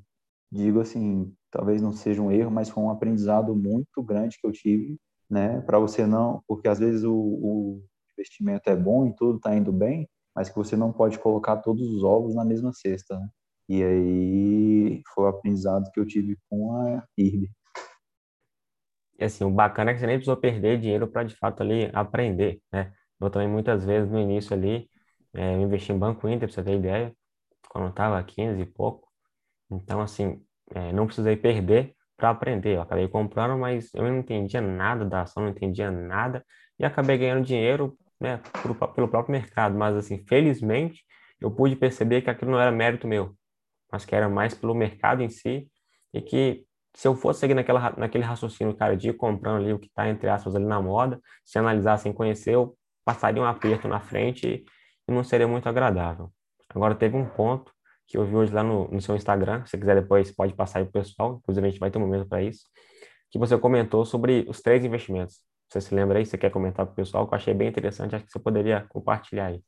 digo 0.51 0.79
assim, 0.79 1.33
talvez 1.51 1.81
não 1.81 1.91
seja 1.91 2.21
um 2.21 2.31
erro, 2.31 2.51
mas 2.51 2.69
foi 2.69 2.83
um 2.83 2.89
aprendizado 2.89 3.55
muito 3.55 4.01
grande 4.03 4.37
que 4.39 4.47
eu 4.47 4.51
tive, 4.51 4.97
né? 5.29 5.61
Para 5.61 5.79
você 5.79 6.05
não, 6.05 6.43
porque 6.47 6.67
às 6.67 6.79
vezes 6.79 7.03
o, 7.03 7.13
o 7.13 7.83
investimento 8.13 8.69
é 8.69 8.75
bom 8.75 9.07
e 9.07 9.15
tudo 9.15 9.37
está 9.37 9.55
indo 9.55 9.71
bem, 9.71 10.09
mas 10.35 10.49
que 10.49 10.55
você 10.55 10.75
não 10.75 10.91
pode 10.91 11.19
colocar 11.19 11.57
todos 11.57 11.87
os 11.89 12.03
ovos 12.03 12.35
na 12.35 12.45
mesma 12.45 12.73
cesta, 12.73 13.17
né? 13.19 13.29
E 13.69 13.83
aí 13.83 15.01
foi 15.13 15.25
o 15.25 15.27
aprendizado 15.27 15.91
que 15.91 15.99
eu 15.99 16.05
tive 16.05 16.37
com 16.49 16.75
a 16.75 17.03
IRB. 17.17 17.49
E 19.19 19.23
assim, 19.25 19.43
o 19.43 19.51
bacana 19.51 19.91
é 19.91 19.93
que 19.93 19.99
você 19.99 20.07
nem 20.07 20.15
precisou 20.17 20.37
perder 20.37 20.79
dinheiro 20.79 21.07
para 21.07 21.23
de 21.23 21.35
fato 21.35 21.61
ali 21.61 21.89
aprender, 21.93 22.61
né? 22.71 22.93
Eu 23.19 23.29
também 23.29 23.47
muitas 23.49 23.83
vezes 23.85 24.09
no 24.09 24.19
início 24.19 24.53
ali, 24.55 24.89
é, 25.33 25.55
eu 25.55 25.61
investi 25.61 25.91
em 25.91 25.99
Banco 25.99 26.27
Inter, 26.27 26.47
para 26.47 26.55
você 26.55 26.63
ter 26.63 26.77
ideia, 26.77 27.13
quando 27.69 27.85
eu 27.85 27.89
estava 27.91 28.23
15 28.23 28.61
e 28.61 28.65
pouco, 28.65 29.09
então, 29.71 30.01
assim, 30.01 30.43
é, 30.73 30.91
não 30.93 31.05
precisei 31.05 31.35
perder 31.37 31.95
para 32.19 32.29
aprender. 32.29 32.75
Eu 32.75 32.81
acabei 32.81 33.07
comprando, 33.07 33.57
mas 33.57 33.89
eu 33.95 34.03
não 34.03 34.19
entendia 34.19 34.61
nada 34.61 35.05
da 35.05 35.21
ação, 35.21 35.43
não 35.43 35.49
entendia 35.49 35.89
nada 35.89 36.45
e 36.77 36.85
acabei 36.85 37.17
ganhando 37.17 37.43
dinheiro, 37.45 37.97
né, 38.19 38.41
pelo, 38.61 38.75
pelo 38.75 39.07
próprio 39.07 39.31
mercado. 39.31 39.75
Mas, 39.75 39.95
assim, 39.95 40.23
felizmente, 40.27 41.03
eu 41.41 41.49
pude 41.49 41.75
perceber 41.75 42.21
que 42.21 42.29
aquilo 42.29 42.51
não 42.51 42.59
era 42.59 42.71
mérito 42.71 43.07
meu, 43.07 43.33
mas 43.91 44.05
que 44.05 44.13
era 44.13 44.29
mais 44.29 44.53
pelo 44.53 44.75
mercado 44.75 45.23
em 45.23 45.29
si 45.29 45.67
e 46.13 46.21
que 46.21 46.65
se 46.93 47.07
eu 47.07 47.15
fosse 47.15 47.39
seguir 47.39 47.53
naquela, 47.53 47.93
naquele 47.97 48.23
raciocínio, 48.23 48.75
cara, 48.75 48.97
de 48.97 49.09
ir 49.09 49.13
comprando 49.13 49.63
ali 49.63 49.73
o 49.73 49.79
que 49.79 49.87
está, 49.87 50.09
entre 50.09 50.27
aspas, 50.27 50.55
ali 50.55 50.65
na 50.65 50.81
moda, 50.81 51.21
se 51.45 51.57
analisar 51.57 51.97
sem 51.97 52.11
conhecer, 52.11 52.55
eu 52.55 52.75
passaria 53.05 53.41
um 53.41 53.45
aperto 53.45 53.87
na 53.87 53.99
frente 53.99 54.65
e 55.07 55.11
não 55.11 55.23
seria 55.23 55.47
muito 55.47 55.69
agradável. 55.69 56.31
Agora, 56.69 56.93
teve 56.95 57.15
um 57.15 57.25
ponto 57.25 57.71
que 58.09 58.17
eu 58.17 58.25
vi 58.25 58.35
hoje 58.35 58.51
lá 58.51 58.63
no, 58.63 58.87
no 58.89 58.99
seu 58.99 59.15
Instagram. 59.15 59.63
Se 59.67 59.77
quiser 59.77 60.01
depois, 60.01 60.31
pode 60.31 60.53
passar 60.55 60.79
aí 60.79 60.85
para 60.85 60.89
o 60.89 61.03
pessoal. 61.03 61.39
Inclusive, 61.43 61.67
a 61.67 61.69
gente 61.69 61.79
vai 61.79 61.91
ter 61.91 61.99
um 61.99 62.01
momento 62.01 62.27
para 62.27 62.41
isso. 62.41 62.65
Que 63.29 63.37
você 63.37 63.55
comentou 63.57 64.03
sobre 64.03 64.45
os 64.49 64.61
três 64.61 64.83
investimentos. 64.83 65.43
Você 65.69 65.79
se 65.79 65.93
lembra 65.93 66.17
aí? 66.17 66.25
Você 66.25 66.35
quer 66.35 66.49
comentar 66.49 66.87
para 66.87 66.93
o 66.93 66.95
pessoal? 66.95 67.27
Que 67.27 67.35
eu 67.35 67.37
achei 67.37 67.53
bem 67.53 67.69
interessante. 67.69 68.15
Acho 68.15 68.25
que 68.25 68.31
você 68.31 68.39
poderia 68.39 68.81
compartilhar 68.89 69.45
aí. 69.45 69.63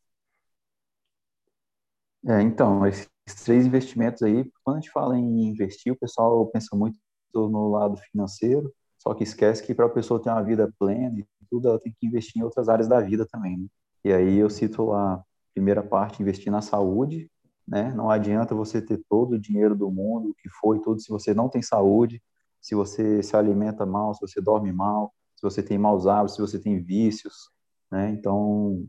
É, 2.28 2.42
então, 2.42 2.86
esses 2.88 3.08
três 3.46 3.66
investimentos 3.66 4.24
aí, 4.24 4.52
quando 4.64 4.78
a 4.78 4.80
gente 4.80 4.92
fala 4.92 5.18
em 5.18 5.44
investir, 5.50 5.94
o 5.94 5.98
pessoal 5.98 6.46
pensa 6.48 6.76
muito 6.76 6.98
no 7.34 7.70
lado 7.70 7.98
financeiro, 7.98 8.74
só 8.98 9.14
que 9.14 9.24
esquece 9.24 9.64
que 9.64 9.74
para 9.74 9.86
a 9.86 9.90
pessoa 9.90 10.22
ter 10.22 10.30
uma 10.30 10.44
vida 10.44 10.72
plena 10.78 11.20
e 11.20 11.26
tudo, 11.50 11.70
ela 11.70 11.80
tem 11.80 11.94
que 11.98 12.08
investir 12.08 12.42
em 12.42 12.44
outras 12.44 12.70
áreas 12.70 12.88
da 12.88 13.00
vida 13.00 13.26
também. 13.26 13.58
Né? 13.58 13.68
E 14.04 14.12
aí 14.12 14.38
eu 14.38 14.50
cito 14.50 14.84
lá, 14.84 15.24
primeira 15.54 15.82
parte, 15.82 16.22
investir 16.22 16.52
na 16.52 16.62
saúde, 16.62 17.30
né? 17.68 17.94
Não 17.94 18.10
adianta 18.10 18.56
você 18.56 18.82
ter 18.82 19.02
todo 19.10 19.34
o 19.34 19.40
dinheiro 19.40 19.76
do 19.76 19.90
mundo, 19.90 20.30
o 20.30 20.34
que 20.34 20.50
foi 20.50 20.80
tudo, 20.80 21.02
se 21.02 21.10
você 21.10 21.34
não 21.34 21.50
tem 21.50 21.62
saúde, 21.62 22.22
se 22.60 22.76
você 22.76 23.24
se 23.24 23.36
alimenta 23.36 23.86
mal, 23.86 24.14
se 24.14 24.22
você 24.22 24.42
dorme 24.42 24.72
mal, 24.72 25.14
se 25.36 25.42
você 25.42 25.64
tem 25.64 25.78
maus 25.78 26.06
hábitos, 26.08 26.36
se 26.36 26.42
você 26.42 26.60
tem 26.60 26.82
vícios, 26.82 27.50
né? 27.92 28.10
Então, 28.12 28.86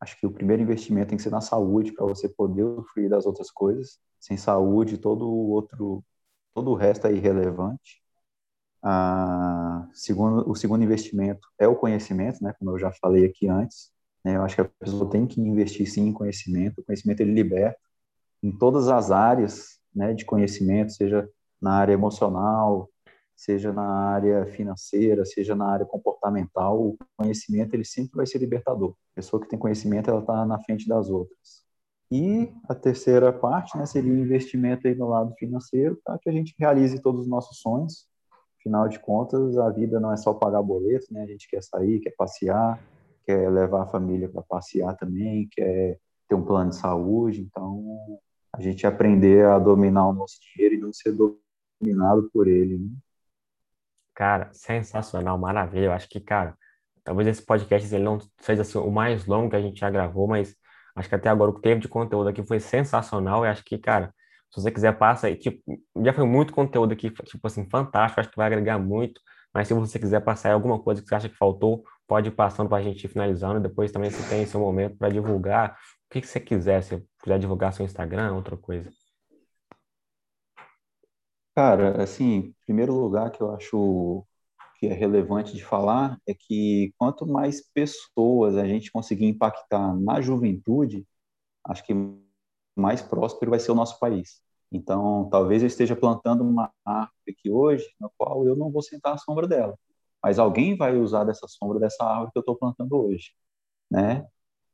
acho 0.00 0.18
que 0.18 0.26
o 0.26 0.30
primeiro 0.30 0.62
investimento 0.62 1.08
tem 1.08 1.16
que 1.16 1.22
ser 1.22 1.30
na 1.30 1.40
saúde 1.40 1.92
para 1.92 2.06
você 2.06 2.28
poder 2.28 2.62
usufruir 2.64 3.10
das 3.10 3.26
outras 3.26 3.50
coisas. 3.50 3.98
Sem 4.20 4.36
saúde, 4.36 4.98
todo 4.98 5.28
o 5.28 5.50
outro, 5.50 6.04
todo 6.54 6.70
o 6.70 6.74
resto 6.74 7.06
é 7.06 7.12
irrelevante. 7.12 8.02
Ah, 8.82 9.88
segundo, 9.92 10.48
o 10.50 10.54
segundo 10.54 10.84
investimento 10.84 11.48
é 11.58 11.66
o 11.66 11.76
conhecimento, 11.76 12.42
né? 12.42 12.54
Como 12.58 12.70
eu 12.70 12.78
já 12.78 12.92
falei 12.92 13.26
aqui 13.26 13.48
antes. 13.48 13.90
Né? 14.24 14.36
Eu 14.36 14.42
acho 14.42 14.54
que 14.56 14.60
a 14.60 14.64
pessoa 14.64 15.10
tem 15.10 15.26
que 15.26 15.40
investir 15.40 15.90
sim 15.90 16.08
em 16.08 16.12
conhecimento. 16.12 16.80
O 16.80 16.84
conhecimento 16.84 17.20
ele 17.20 17.32
liberta 17.32 17.78
em 18.46 18.52
todas 18.52 18.88
as 18.88 19.10
áreas 19.10 19.80
né, 19.94 20.14
de 20.14 20.24
conhecimento, 20.24 20.92
seja 20.92 21.28
na 21.60 21.72
área 21.72 21.92
emocional, 21.92 22.88
seja 23.34 23.72
na 23.72 23.82
área 23.82 24.46
financeira, 24.46 25.24
seja 25.24 25.56
na 25.56 25.68
área 25.68 25.84
comportamental, 25.84 26.80
o 26.80 26.96
conhecimento 27.16 27.74
ele 27.74 27.84
sempre 27.84 28.16
vai 28.16 28.26
ser 28.26 28.38
libertador. 28.38 28.90
A 29.12 29.16
pessoa 29.16 29.42
que 29.42 29.48
tem 29.48 29.58
conhecimento 29.58 30.08
ela 30.08 30.20
está 30.20 30.46
na 30.46 30.60
frente 30.60 30.88
das 30.88 31.10
outras. 31.10 31.66
E 32.10 32.52
a 32.68 32.74
terceira 32.74 33.32
parte 33.32 33.76
né, 33.76 33.84
seria 33.84 34.12
o 34.12 34.16
investimento 34.16 34.86
aí 34.86 34.94
no 34.94 35.08
lado 35.08 35.34
financeiro 35.36 36.00
para 36.04 36.16
que 36.18 36.28
a 36.28 36.32
gente 36.32 36.54
realize 36.56 37.02
todos 37.02 37.22
os 37.22 37.28
nossos 37.28 37.58
sonhos. 37.58 38.06
Afinal 38.60 38.88
de 38.88 39.00
contas, 39.00 39.58
a 39.58 39.70
vida 39.70 39.98
não 39.98 40.12
é 40.12 40.16
só 40.16 40.32
pagar 40.32 40.62
boleto, 40.62 41.12
né? 41.12 41.22
A 41.22 41.26
gente 41.26 41.48
quer 41.48 41.62
sair, 41.62 42.00
quer 42.00 42.14
passear, 42.16 42.80
quer 43.24 43.50
levar 43.50 43.82
a 43.82 43.86
família 43.86 44.28
para 44.28 44.42
passear 44.42 44.96
também, 44.96 45.48
quer 45.50 45.98
ter 46.28 46.34
um 46.34 46.44
plano 46.44 46.70
de 46.70 46.76
saúde. 46.76 47.42
Então, 47.42 48.20
a 48.56 48.60
gente 48.60 48.86
aprender 48.86 49.44
a 49.46 49.58
dominar 49.58 50.08
o 50.08 50.12
nosso 50.12 50.38
dinheiro 50.40 50.76
e 50.76 50.78
não 50.78 50.92
ser 50.92 51.12
dominado 51.12 52.30
por 52.32 52.48
ele. 52.48 52.78
Né? 52.78 52.88
Cara, 54.14 54.50
sensacional, 54.52 55.36
maravilha. 55.38 55.86
Eu 55.86 55.92
acho 55.92 56.08
que, 56.08 56.20
cara, 56.20 56.56
talvez 57.04 57.28
esse 57.28 57.42
podcast 57.42 57.94
ele 57.94 58.04
não 58.04 58.18
seja 58.40 58.62
assim, 58.62 58.78
o 58.78 58.90
mais 58.90 59.26
longo 59.26 59.50
que 59.50 59.56
a 59.56 59.60
gente 59.60 59.80
já 59.80 59.90
gravou, 59.90 60.26
mas 60.26 60.56
acho 60.94 61.08
que 61.08 61.14
até 61.14 61.28
agora 61.28 61.50
o 61.50 61.60
teve 61.60 61.80
de 61.80 61.88
conteúdo 61.88 62.28
aqui 62.28 62.42
foi 62.42 62.58
sensacional. 62.60 63.44
Eu 63.44 63.50
acho 63.50 63.64
que, 63.64 63.78
cara, 63.78 64.14
se 64.50 64.62
você 64.62 64.70
quiser, 64.70 64.96
passa 64.96 65.26
aí. 65.26 65.36
Tipo, 65.36 65.62
já 66.02 66.12
foi 66.12 66.24
muito 66.24 66.52
conteúdo 66.52 66.92
aqui, 66.92 67.10
tipo 67.10 67.46
assim, 67.46 67.68
fantástico. 67.68 68.20
Acho 68.20 68.30
que 68.30 68.36
vai 68.36 68.46
agregar 68.46 68.78
muito. 68.78 69.20
Mas 69.52 69.68
se 69.68 69.74
você 69.74 69.98
quiser 69.98 70.20
passar 70.20 70.52
alguma 70.52 70.78
coisa 70.78 71.02
que 71.02 71.08
você 71.08 71.14
acha 71.14 71.28
que 71.28 71.36
faltou, 71.36 71.84
pode 72.06 72.28
ir 72.28 72.32
passando 72.32 72.68
para 72.68 72.78
a 72.78 72.82
gente 72.82 73.04
ir 73.04 73.08
finalizando. 73.08 73.60
Depois 73.60 73.92
também 73.92 74.10
você 74.10 74.26
tem 74.28 74.46
seu 74.46 74.60
momento 74.60 74.96
para 74.96 75.08
divulgar 75.08 75.76
o 76.06 76.12
que, 76.12 76.20
que 76.20 76.26
você 76.26 76.40
quiser. 76.40 76.82
Se 76.82 77.04
quiser 77.22 77.38
divulgar 77.38 77.72
seu 77.72 77.84
Instagram, 77.84 78.34
outra 78.34 78.56
coisa. 78.56 78.90
Cara, 81.54 82.02
assim, 82.02 82.54
primeiro 82.66 82.94
lugar 82.94 83.30
que 83.30 83.40
eu 83.40 83.50
acho 83.54 84.26
que 84.78 84.86
é 84.86 84.92
relevante 84.92 85.54
de 85.54 85.64
falar 85.64 86.18
é 86.26 86.34
que 86.34 86.92
quanto 86.98 87.26
mais 87.26 87.62
pessoas 87.72 88.56
a 88.56 88.66
gente 88.66 88.92
conseguir 88.92 89.26
impactar 89.26 89.94
na 89.96 90.20
juventude, 90.20 91.06
acho 91.64 91.84
que 91.84 91.94
mais 92.76 93.00
próspero 93.00 93.50
vai 93.50 93.60
ser 93.60 93.72
o 93.72 93.74
nosso 93.74 93.98
país. 93.98 94.42
Então, 94.70 95.28
talvez 95.30 95.62
eu 95.62 95.68
esteja 95.68 95.96
plantando 95.96 96.44
uma 96.44 96.70
árvore 96.84 97.12
aqui 97.30 97.50
hoje, 97.50 97.86
na 97.98 98.10
qual 98.18 98.46
eu 98.46 98.54
não 98.54 98.70
vou 98.70 98.82
sentar 98.82 99.14
à 99.14 99.18
sombra 99.18 99.48
dela, 99.48 99.78
mas 100.22 100.38
alguém 100.38 100.76
vai 100.76 100.96
usar 100.96 101.24
dessa 101.24 101.46
sombra 101.48 101.78
dessa 101.78 102.04
árvore 102.04 102.32
que 102.32 102.38
eu 102.38 102.40
estou 102.40 102.56
plantando 102.56 102.96
hoje, 102.96 103.32
né? 103.90 104.26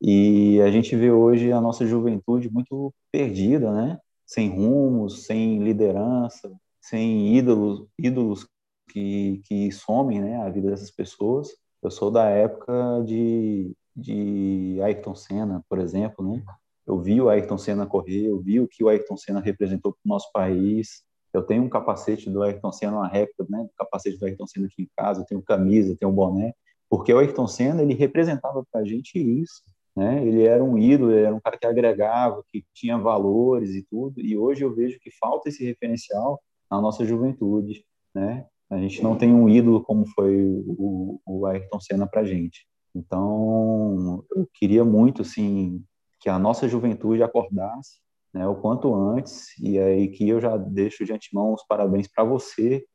E 0.04 0.60
a 0.60 0.68
gente 0.68 0.96
vê 0.96 1.12
hoje 1.12 1.52
a 1.52 1.60
nossa 1.60 1.86
juventude 1.86 2.50
muito 2.50 2.92
perdida, 3.12 3.72
né? 3.72 4.00
Sem 4.26 4.48
rumos, 4.48 5.26
sem 5.26 5.62
liderança, 5.62 6.52
sem 6.80 7.36
ídolos, 7.36 7.86
ídolos 7.96 8.48
que, 8.88 9.40
que 9.44 9.70
somem 9.70 10.20
né, 10.20 10.42
a 10.42 10.50
vida 10.50 10.70
dessas 10.70 10.90
pessoas. 10.90 11.50
Eu 11.80 11.88
sou 11.88 12.10
da 12.10 12.28
época 12.28 13.04
de, 13.06 13.72
de 13.94 14.80
Ayrton 14.82 15.14
Senna, 15.14 15.64
por 15.68 15.78
exemplo, 15.78 16.28
né? 16.28 16.42
Eu 16.84 17.00
vi 17.00 17.20
o 17.20 17.28
Ayrton 17.28 17.56
Senna 17.56 17.86
correr, 17.86 18.26
eu 18.26 18.40
vi 18.40 18.58
o 18.58 18.66
que 18.66 18.82
o 18.82 18.88
Ayrton 18.88 19.16
Senna 19.16 19.38
representou 19.38 19.92
para 19.92 20.00
o 20.04 20.08
nosso 20.08 20.32
país. 20.32 21.04
Eu 21.32 21.44
tenho 21.44 21.62
um 21.62 21.68
capacete 21.68 22.28
do 22.28 22.42
Ayrton 22.42 22.72
Senna, 22.72 22.96
uma 22.96 23.08
réplica, 23.08 23.46
né? 23.48 23.68
Capacete 23.78 24.18
do 24.18 24.26
Ayrton 24.26 24.48
Senna 24.48 24.66
aqui 24.66 24.82
em 24.82 24.88
casa, 24.96 25.20
eu 25.20 25.26
tenho 25.26 25.40
camisa, 25.40 25.96
tenho 25.96 26.10
boné, 26.10 26.52
porque 26.90 27.14
o 27.14 27.18
Ayrton 27.18 27.46
Senna, 27.46 27.82
ele 27.82 27.94
representava 27.94 28.64
para 28.70 28.80
a 28.80 28.84
gente 28.84 29.16
isso, 29.16 29.62
né? 29.94 30.26
Ele 30.26 30.44
era 30.44 30.62
um 30.62 30.78
ídolo, 30.78 31.12
era 31.12 31.34
um 31.34 31.40
cara 31.40 31.58
que 31.58 31.66
agregava, 31.66 32.42
que 32.48 32.64
tinha 32.74 32.98
valores 32.98 33.74
e 33.74 33.82
tudo, 33.82 34.20
e 34.20 34.36
hoje 34.36 34.62
eu 34.64 34.74
vejo 34.74 34.98
que 35.00 35.10
falta 35.10 35.48
esse 35.48 35.64
referencial 35.64 36.40
na 36.70 36.80
nossa 36.80 37.04
juventude, 37.04 37.84
né? 38.14 38.46
A 38.70 38.78
gente 38.78 39.02
não 39.02 39.16
tem 39.16 39.32
um 39.32 39.48
ídolo 39.48 39.82
como 39.84 40.06
foi 40.06 40.42
o, 40.66 41.20
o 41.26 41.46
Ayrton 41.46 41.78
Senna 41.78 42.06
para 42.06 42.24
gente. 42.24 42.66
Então, 42.94 44.24
eu 44.34 44.48
queria 44.54 44.82
muito, 44.82 45.22
assim, 45.22 45.84
que 46.18 46.28
a 46.28 46.38
nossa 46.38 46.66
juventude 46.66 47.22
acordasse, 47.22 48.00
né, 48.32 48.46
o 48.46 48.54
quanto 48.54 48.94
antes, 48.94 49.58
e 49.58 49.78
aí 49.78 50.08
que 50.08 50.26
eu 50.26 50.40
já 50.40 50.56
deixo 50.56 51.04
de 51.04 51.12
antemão 51.12 51.52
os 51.52 51.64
parabéns 51.66 52.08
para 52.08 52.24
você, 52.24 52.86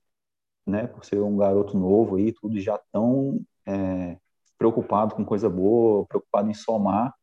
né, 0.66 0.88
por 0.88 1.06
ser 1.06 1.22
um 1.22 1.38
garoto 1.38 1.78
novo 1.78 2.16
aí, 2.16 2.32
tudo 2.32 2.60
já 2.60 2.80
tão 2.92 3.40
é, 3.68 4.18
preocupado 4.58 5.16
com 5.16 5.26
coisa 5.26 5.50
boa, 5.50 6.06
preocupado 6.06 6.50
em 6.50 6.54
somar, 6.54 7.14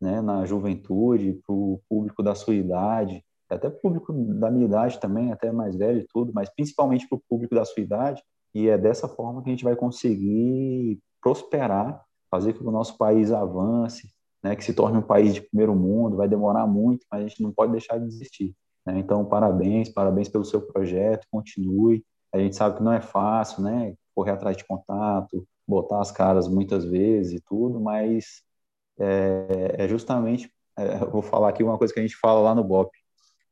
né, 0.00 0.20
na 0.20 0.44
juventude, 0.44 1.40
para 1.46 1.54
o 1.54 1.80
público 1.88 2.22
da 2.22 2.34
sua 2.34 2.54
idade, 2.54 3.24
até 3.48 3.70
público 3.70 4.12
da 4.12 4.50
minha 4.50 4.66
idade 4.66 5.00
também, 5.00 5.32
até 5.32 5.52
mais 5.52 5.76
velho 5.76 6.00
e 6.00 6.06
tudo, 6.12 6.32
mas 6.34 6.48
principalmente 6.54 7.08
para 7.08 7.16
o 7.16 7.22
público 7.28 7.54
da 7.54 7.64
sua 7.64 7.82
idade, 7.82 8.22
e 8.54 8.68
é 8.68 8.76
dessa 8.76 9.08
forma 9.08 9.42
que 9.42 9.48
a 9.48 9.52
gente 9.52 9.64
vai 9.64 9.76
conseguir 9.76 10.98
prosperar, 11.20 12.04
fazer 12.30 12.52
com 12.54 12.60
que 12.60 12.68
o 12.68 12.72
nosso 12.72 12.96
país 12.98 13.30
avance, 13.30 14.10
né, 14.42 14.54
que 14.56 14.64
se 14.64 14.74
torne 14.74 14.98
um 14.98 15.02
país 15.02 15.34
de 15.34 15.42
primeiro 15.42 15.74
mundo, 15.74 16.16
vai 16.16 16.28
demorar 16.28 16.66
muito, 16.66 17.06
mas 17.10 17.24
a 17.24 17.28
gente 17.28 17.42
não 17.42 17.52
pode 17.52 17.72
deixar 17.72 17.98
de 17.98 18.06
desistir. 18.06 18.54
Né? 18.84 18.98
Então, 18.98 19.24
parabéns, 19.24 19.88
parabéns 19.88 20.28
pelo 20.28 20.44
seu 20.44 20.60
projeto, 20.60 21.26
continue. 21.30 22.04
A 22.32 22.38
gente 22.38 22.56
sabe 22.56 22.76
que 22.76 22.82
não 22.82 22.92
é 22.92 23.00
fácil, 23.00 23.62
né, 23.62 23.94
correr 24.14 24.32
atrás 24.32 24.56
de 24.56 24.64
contato, 24.64 25.46
botar 25.66 26.00
as 26.00 26.12
caras 26.12 26.48
muitas 26.48 26.84
vezes 26.84 27.34
e 27.34 27.40
tudo, 27.40 27.80
mas 27.80 28.42
é, 28.98 29.76
é 29.78 29.88
justamente, 29.88 30.50
é, 30.76 30.98
vou 30.98 31.22
falar 31.22 31.48
aqui 31.50 31.62
uma 31.62 31.78
coisa 31.78 31.92
que 31.92 32.00
a 32.00 32.02
gente 32.02 32.16
fala 32.16 32.40
lá 32.40 32.54
no 32.54 32.64
BOP, 32.64 32.90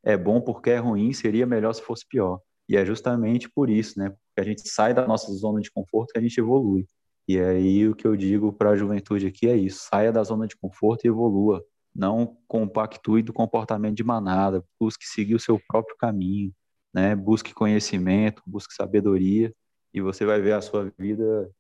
é 0.02 0.16
bom 0.16 0.40
porque 0.40 0.70
é 0.70 0.78
ruim, 0.78 1.12
seria 1.12 1.46
melhor 1.46 1.72
se 1.72 1.82
fosse 1.82 2.06
pior. 2.06 2.40
E 2.68 2.76
é 2.76 2.84
justamente 2.84 3.48
por 3.48 3.68
isso, 3.68 3.98
né? 3.98 4.10
Porque 4.10 4.40
a 4.40 4.44
gente 4.44 4.68
sai 4.68 4.94
da 4.94 5.06
nossa 5.06 5.32
zona 5.32 5.60
de 5.60 5.70
conforto 5.70 6.12
que 6.12 6.18
a 6.18 6.22
gente 6.22 6.38
evolui. 6.38 6.86
E 7.26 7.38
aí 7.38 7.88
o 7.88 7.94
que 7.94 8.06
eu 8.06 8.16
digo 8.16 8.52
para 8.52 8.70
a 8.70 8.76
juventude 8.76 9.26
aqui 9.26 9.48
é 9.48 9.56
isso: 9.56 9.86
saia 9.90 10.12
da 10.12 10.22
zona 10.22 10.46
de 10.46 10.56
conforto 10.56 11.04
e 11.04 11.08
evolua. 11.08 11.64
Não 11.94 12.36
compactue 12.48 13.22
do 13.22 13.32
comportamento 13.32 13.94
de 13.96 14.04
manada, 14.04 14.64
busque 14.80 15.06
seguir 15.06 15.34
o 15.34 15.40
seu 15.40 15.60
próprio 15.68 15.96
caminho, 15.96 16.52
né? 16.92 17.14
Busque 17.14 17.54
conhecimento, 17.54 18.42
busque 18.46 18.74
sabedoria 18.74 19.54
e 19.92 20.00
você 20.00 20.24
vai 20.26 20.40
ver 20.40 20.52
a 20.52 20.60
sua 20.60 20.92
vida 20.98 21.50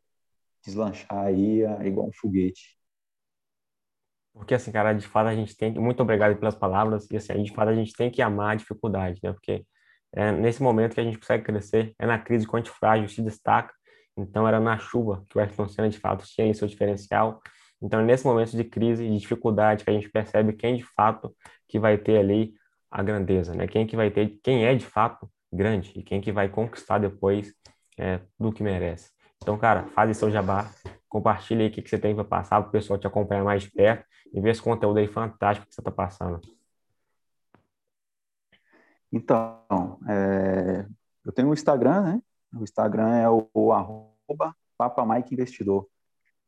deslanchar 0.64 1.26
aí 1.26 1.62
igual 1.86 2.08
um 2.08 2.12
foguete. 2.12 2.76
Porque, 4.32 4.54
assim, 4.54 4.72
cara, 4.72 4.92
de 4.92 5.06
fato 5.06 5.28
a 5.28 5.34
gente 5.34 5.56
tem 5.56 5.72
que. 5.72 5.78
Muito 5.78 6.02
obrigado 6.02 6.36
pelas 6.36 6.56
palavras. 6.56 7.08
E, 7.10 7.16
assim, 7.16 7.42
de 7.42 7.52
fato 7.52 7.68
a 7.68 7.74
gente 7.74 7.92
tem 7.94 8.10
que 8.10 8.20
amar 8.20 8.52
a 8.52 8.54
dificuldade, 8.56 9.20
né? 9.22 9.32
Porque 9.32 9.64
é 10.12 10.32
nesse 10.32 10.62
momento 10.62 10.94
que 10.94 11.00
a 11.00 11.04
gente 11.04 11.18
consegue 11.18 11.44
crescer, 11.44 11.94
é 11.98 12.06
na 12.06 12.18
crise 12.18 12.46
que 12.46 12.54
o 12.54 12.58
antifrágil 12.58 13.08
se 13.08 13.22
destaca. 13.22 13.72
Então, 14.16 14.46
era 14.46 14.60
na 14.60 14.78
chuva 14.78 15.24
que 15.28 15.38
o 15.38 15.40
Ayrton 15.40 15.68
Senna, 15.68 15.88
de 15.88 15.98
fato, 15.98 16.24
tinha 16.26 16.52
seu 16.54 16.68
diferencial. 16.68 17.40
Então, 17.82 18.00
é 18.00 18.04
nesse 18.04 18.24
momento 18.24 18.56
de 18.56 18.64
crise 18.64 19.08
de 19.08 19.18
dificuldade 19.18 19.84
que 19.84 19.90
a 19.90 19.92
gente 19.92 20.08
percebe 20.08 20.52
quem, 20.52 20.76
de 20.76 20.84
fato, 20.84 21.34
que 21.68 21.78
vai 21.78 21.98
ter 21.98 22.18
ali 22.18 22.54
a 22.90 23.02
grandeza, 23.02 23.54
né? 23.54 23.66
Quem 23.66 23.86
que 23.86 23.96
vai 23.96 24.10
ter, 24.10 24.38
quem 24.42 24.64
é, 24.64 24.74
de 24.74 24.86
fato, 24.86 25.28
grande 25.52 25.92
e 25.96 26.02
quem 26.02 26.20
que 26.20 26.32
vai 26.32 26.48
conquistar 26.48 26.98
depois 26.98 27.52
é, 27.98 28.20
do 28.38 28.52
que 28.52 28.62
merece. 28.62 29.10
Então, 29.42 29.58
cara, 29.58 29.86
faz 29.88 30.16
seu 30.16 30.30
jabá, 30.30 30.70
compartilha 31.08 31.62
aí 31.62 31.68
o 31.68 31.72
que, 31.72 31.82
que 31.82 31.90
você 31.90 31.98
tem 31.98 32.14
para 32.14 32.24
passar 32.24 32.60
para 32.60 32.68
o 32.68 32.72
pessoal 32.72 32.98
te 32.98 33.06
acompanhar 33.06 33.44
mais 33.44 33.62
de 33.62 33.70
perto 33.70 34.06
e 34.32 34.40
ver 34.40 34.50
esse 34.50 34.62
conteúdo 34.62 34.98
aí 34.98 35.06
fantástico 35.06 35.66
que 35.66 35.74
você 35.74 35.80
está 35.80 35.90
passando. 35.90 36.40
Então, 39.12 39.98
é, 40.08 40.86
eu 41.24 41.32
tenho 41.32 41.48
um 41.48 41.52
Instagram, 41.52 42.02
né? 42.02 42.20
O 42.52 42.64
Instagram 42.64 43.14
é 43.14 43.30
o, 43.30 43.48
o 43.54 43.72
arroba 43.72 44.56
papamikeinvestidor. 44.76 45.86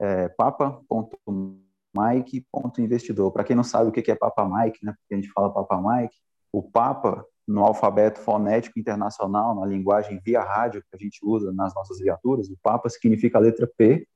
É, 0.00 0.28
papa.mike.investidor. 0.30 3.30
Para 3.30 3.44
quem 3.44 3.54
não 3.54 3.62
sabe 3.62 3.88
o 3.88 3.92
que 3.92 4.10
é 4.10 4.16
Papa 4.16 4.44
Mike, 4.44 4.84
né? 4.84 4.96
Porque 4.98 5.14
a 5.14 5.16
gente 5.16 5.30
fala 5.30 5.54
Papa 5.54 5.80
Mike, 5.80 6.16
o 6.52 6.62
Papa, 6.62 7.24
no 7.46 7.64
alfabeto 7.64 8.20
fonético 8.20 8.78
internacional, 8.78 9.54
na 9.54 9.66
linguagem 9.66 10.20
via 10.24 10.42
rádio 10.42 10.82
que 10.82 10.96
a 10.96 10.98
gente 10.98 11.20
usa 11.22 11.52
nas 11.52 11.74
nossas 11.74 11.98
viaturas, 11.98 12.48
o 12.48 12.56
Papa 12.62 12.88
significa 12.88 13.38
a 13.38 13.40
letra 13.40 13.70
P 13.76 14.06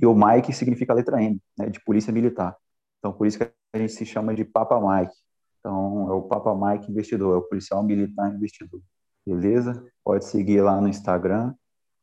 e 0.00 0.06
o 0.06 0.14
Mike 0.14 0.52
significa 0.52 0.92
a 0.92 0.96
letra 0.96 1.22
M, 1.22 1.40
né, 1.56 1.68
de 1.68 1.82
Polícia 1.84 2.12
Militar. 2.12 2.56
Então, 2.98 3.12
por 3.12 3.26
isso 3.26 3.38
que 3.38 3.50
a 3.72 3.78
gente 3.78 3.92
se 3.92 4.04
chama 4.04 4.34
de 4.34 4.44
Papa 4.44 4.80
Mike. 4.80 5.14
Então, 5.60 6.10
é 6.10 6.12
o 6.12 6.22
Papa 6.22 6.54
Mike 6.54 6.90
investidor, 6.90 7.34
é 7.34 7.38
o 7.38 7.42
policial 7.42 7.82
militar 7.82 8.34
investidor. 8.34 8.80
Beleza? 9.24 9.84
Pode 10.04 10.24
seguir 10.24 10.60
lá 10.60 10.80
no 10.80 10.88
Instagram 10.88 11.54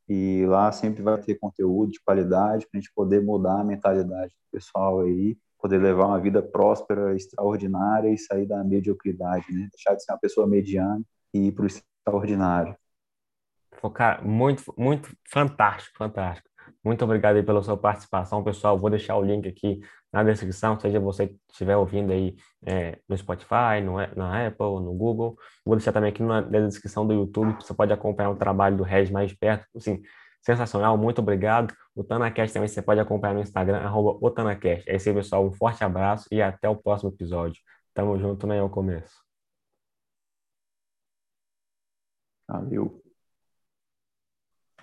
e 0.08 0.46
lá 0.46 0.72
sempre 0.72 1.04
vai 1.04 1.22
ter 1.22 1.36
conteúdo 1.36 1.92
de 1.92 2.00
qualidade 2.02 2.66
para 2.68 2.78
a 2.78 2.82
gente 2.82 2.92
poder 2.96 3.22
mudar 3.22 3.60
a 3.60 3.64
mentalidade 3.64 4.32
do 4.32 4.52
pessoal 4.52 5.02
aí, 5.02 5.38
poder 5.60 5.78
levar 5.78 6.08
uma 6.08 6.20
vida 6.20 6.42
próspera, 6.42 7.16
extraordinária 7.16 8.10
e 8.10 8.18
sair 8.18 8.46
da 8.46 8.64
mediocridade, 8.64 9.46
né? 9.52 9.68
Deixar 9.72 9.96
de 9.96 10.04
ser 10.04 10.12
uma 10.12 10.20
pessoa 10.20 10.48
mediana 10.48 11.02
e 11.34 11.48
ir 11.48 11.52
para 11.52 11.64
o 11.64 11.68
extraordinário. 11.68 12.76
Cara, 13.94 14.22
muito, 14.22 14.74
muito 14.78 15.10
fantástico, 15.30 15.98
fantástico. 15.98 16.50
Muito 16.84 17.04
obrigado 17.04 17.36
aí 17.36 17.44
pela 17.44 17.62
sua 17.62 17.78
participação, 17.78 18.44
pessoal. 18.44 18.78
Vou 18.78 18.90
deixar 18.90 19.16
o 19.16 19.24
link 19.24 19.48
aqui 19.48 19.80
na 20.12 20.24
descrição, 20.24 20.80
seja 20.80 21.00
você 21.00 21.36
estiver 21.50 21.76
ouvindo 21.78 22.12
aí 22.12 22.36
é, 22.66 22.98
no 23.08 23.18
Spotify, 23.18 23.82
no, 23.84 23.96
na 24.16 24.48
Apple, 24.48 24.82
no 24.82 24.94
Google. 24.94 25.38
Vou 25.66 25.76
deixar 25.76 25.92
também 25.92 26.10
aqui 26.10 26.24
na, 26.24 26.42
na 26.42 26.68
descrição 26.68 27.06
do 27.06 27.14
YouTube, 27.14 27.56
você 27.62 27.74
pode 27.74 27.94
acompanhar 27.94 28.32
o 28.32 28.36
trabalho 28.36 28.78
do 28.78 28.84
Regis 28.84 29.12
mais 29.12 29.34
perto. 29.34 29.66
Assim, 29.76 30.02
sensacional, 30.42 30.98
muito 30.98 31.20
obrigado. 31.20 31.74
O 31.96 32.04
TanaCast 32.04 32.54
também 32.54 32.68
você 32.68 32.82
pode 32.82 33.00
acompanhar 33.00 33.34
no 33.34 33.42
Instagram, 33.42 33.78
arroba 33.80 34.18
o 34.22 34.32
TanaCast. 34.32 34.90
É 34.90 34.96
isso 34.96 35.10
aí, 35.10 35.16
pessoal. 35.16 35.46
Um 35.46 35.52
forte 35.54 35.84
abraço 35.84 36.28
e 36.32 36.42
até 36.42 36.70
o 36.70 36.76
próximo 36.76 37.12
episódio. 37.12 37.62
Tamo 37.94 38.18
junto, 38.20 38.48
nem 38.48 38.58
né, 38.58 38.64
ao 38.64 38.70
começo. 38.70 39.14
Valeu. 42.48 43.09